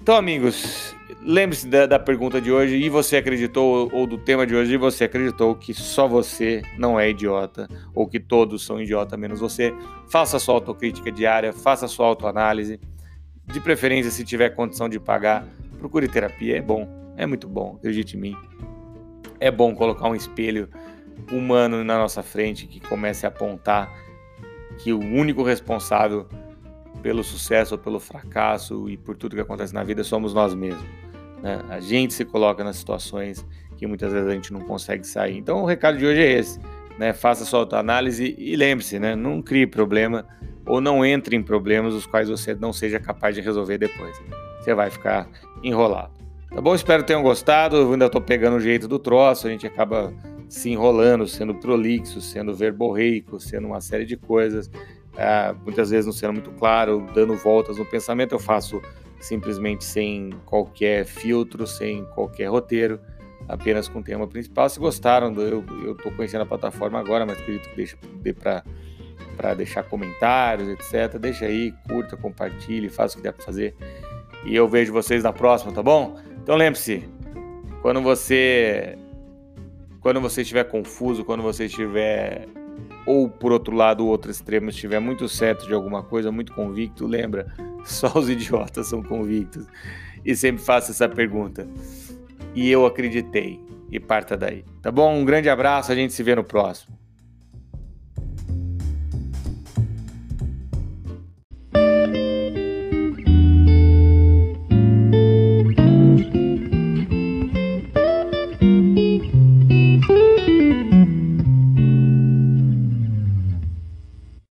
Então, 0.00 0.16
amigos, 0.16 0.94
lembre-se 1.22 1.66
da, 1.66 1.86
da, 1.86 1.98
pergunta 1.98 2.40
de 2.40 2.50
hoje. 2.50 2.76
E 2.76 2.88
você 2.88 3.16
acreditou, 3.16 3.90
ou 3.92 4.06
do 4.06 4.18
tema 4.18 4.46
de 4.46 4.54
hoje, 4.54 4.74
e 4.74 4.76
você 4.76 5.04
acreditou 5.04 5.54
que 5.54 5.74
só 5.74 6.08
você 6.08 6.62
não 6.78 6.98
é 6.98 7.10
idiota, 7.10 7.68
ou 7.94 8.06
que 8.06 8.18
todos 8.18 8.64
são 8.64 8.80
idiota 8.80 9.16
menos 9.16 9.40
você. 9.40 9.74
Faça 10.08 10.38
sua 10.38 10.54
autocrítica 10.54 11.10
diária, 11.10 11.52
faça 11.52 11.86
sua 11.88 12.06
autoanálise. 12.06 12.80
De 13.46 13.60
preferência, 13.60 14.10
se 14.10 14.24
tiver 14.24 14.50
condição 14.50 14.88
de 14.88 14.98
pagar, 14.98 15.46
procure 15.78 16.08
terapia. 16.08 16.56
É 16.56 16.62
bom, 16.62 16.88
é 17.16 17.26
muito 17.26 17.48
bom, 17.48 17.76
acredite 17.76 18.16
em 18.16 18.20
mim. 18.20 18.36
É 19.38 19.50
bom 19.50 19.74
colocar 19.74 20.08
um 20.08 20.14
espelho 20.14 20.68
humano 21.30 21.84
na 21.84 21.98
nossa 21.98 22.22
frente 22.22 22.66
que 22.66 22.80
comece 22.80 23.26
a 23.26 23.28
apontar 23.28 23.90
que 24.78 24.92
o 24.92 24.98
único 24.98 25.42
responsável 25.42 26.26
pelo 27.02 27.24
sucesso 27.24 27.74
ou 27.74 27.78
pelo 27.78 27.98
fracasso 27.98 28.88
e 28.88 28.96
por 28.96 29.16
tudo 29.16 29.34
que 29.34 29.42
acontece 29.42 29.74
na 29.74 29.82
vida 29.82 30.04
somos 30.04 30.34
nós 30.34 30.54
mesmos. 30.54 30.84
Né? 31.42 31.60
A 31.68 31.80
gente 31.80 32.14
se 32.14 32.24
coloca 32.24 32.62
nas 32.64 32.76
situações 32.76 33.46
que 33.76 33.86
muitas 33.86 34.12
vezes 34.12 34.28
a 34.28 34.32
gente 34.32 34.52
não 34.52 34.60
consegue 34.60 35.06
sair. 35.06 35.38
Então 35.38 35.62
o 35.62 35.66
recado 35.66 35.96
de 35.98 36.04
hoje 36.06 36.20
é 36.20 36.32
esse. 36.38 36.60
né? 36.98 37.12
Faça 37.14 37.44
sua 37.46 37.60
autoanálise 37.60 38.34
e 38.38 38.54
lembre-se, 38.54 38.98
né? 38.98 39.16
Não 39.16 39.40
crie 39.40 39.66
problema 39.66 40.26
ou 40.66 40.80
não 40.80 41.04
entre 41.04 41.34
em 41.34 41.42
problemas 41.42 41.94
os 41.94 42.04
quais 42.06 42.28
você 42.28 42.54
não 42.54 42.72
seja 42.72 43.00
capaz 43.00 43.34
de 43.34 43.40
resolver 43.40 43.78
depois. 43.78 44.20
Você 44.60 44.74
vai 44.74 44.90
ficar 44.90 45.26
enrolado. 45.62 46.12
Tá 46.50 46.60
bom? 46.60 46.74
Espero 46.74 47.02
que 47.02 47.06
tenham 47.06 47.22
gostado. 47.22 47.76
Eu 47.76 47.92
ainda 47.92 48.06
estou 48.06 48.20
pegando 48.20 48.56
o 48.56 48.60
jeito 48.60 48.86
do 48.86 48.98
troço, 48.98 49.46
a 49.46 49.50
gente 49.50 49.66
acaba 49.66 50.12
se 50.48 50.68
enrolando, 50.68 51.26
sendo 51.26 51.54
prolixo, 51.54 52.20
sendo 52.20 52.52
verborreico, 52.54 53.40
sendo 53.40 53.68
uma 53.68 53.80
série 53.80 54.04
de 54.04 54.16
coisas. 54.16 54.70
É, 55.16 55.54
muitas 55.64 55.90
vezes 55.90 56.06
não 56.06 56.12
sendo 56.12 56.34
muito 56.34 56.50
claro, 56.50 57.06
dando 57.14 57.34
voltas 57.34 57.78
no 57.78 57.86
pensamento. 57.86 58.32
Eu 58.34 58.38
faço 58.38 58.82
simplesmente 59.20 59.84
sem 59.84 60.30
qualquer 60.46 61.04
filtro, 61.04 61.66
sem 61.66 62.04
qualquer 62.06 62.46
roteiro 62.46 63.00
apenas 63.48 63.88
com 63.88 63.98
o 63.98 64.02
tema 64.02 64.26
principal. 64.26 64.68
Se 64.68 64.78
gostaram, 64.78 65.34
eu 65.34 65.92
estou 65.92 66.12
conhecendo 66.12 66.42
a 66.42 66.46
plataforma 66.46 66.98
agora, 66.98 67.26
mas 67.26 67.38
acredito 67.38 67.68
que 67.68 67.76
deixa, 67.76 67.96
dê 68.22 68.32
para 68.32 69.54
deixar 69.54 69.82
comentários, 69.82 70.68
etc. 70.68 71.18
Deixa 71.18 71.46
aí, 71.46 71.72
curta, 71.88 72.16
compartilhe, 72.16 72.88
faça 72.88 73.14
o 73.14 73.16
que 73.18 73.22
der 73.22 73.32
para 73.32 73.44
fazer. 73.44 73.74
E 74.44 74.54
eu 74.54 74.68
vejo 74.68 74.92
vocês 74.92 75.22
na 75.22 75.32
próxima, 75.32 75.72
tá 75.72 75.82
bom? 75.82 76.18
Então 76.42 76.56
lembre-se, 76.56 77.08
quando 77.82 78.00
você 78.00 78.96
quando 80.00 80.20
você 80.20 80.40
estiver 80.40 80.64
confuso, 80.64 81.24
quando 81.24 81.42
você 81.42 81.66
estiver 81.66 82.48
ou 83.10 83.28
por 83.28 83.50
outro 83.50 83.74
lado, 83.74 84.04
o 84.04 84.06
outro 84.06 84.30
extremo 84.30 84.70
estiver 84.70 85.00
muito 85.00 85.28
certo 85.28 85.66
de 85.66 85.74
alguma 85.74 86.02
coisa, 86.02 86.30
muito 86.30 86.54
convicto, 86.54 87.06
lembra, 87.06 87.52
só 87.84 88.12
os 88.16 88.30
idiotas 88.30 88.86
são 88.86 89.02
convictos. 89.02 89.66
E 90.24 90.36
sempre 90.36 90.62
faça 90.62 90.92
essa 90.92 91.08
pergunta 91.08 91.66
e 92.54 92.70
eu 92.70 92.86
acreditei. 92.86 93.60
E 93.90 93.98
parta 93.98 94.36
daí. 94.36 94.64
Tá 94.80 94.92
bom? 94.92 95.12
Um 95.16 95.24
grande 95.24 95.48
abraço, 95.48 95.90
a 95.90 95.96
gente 95.96 96.12
se 96.12 96.22
vê 96.22 96.36
no 96.36 96.44
próximo. 96.44 96.96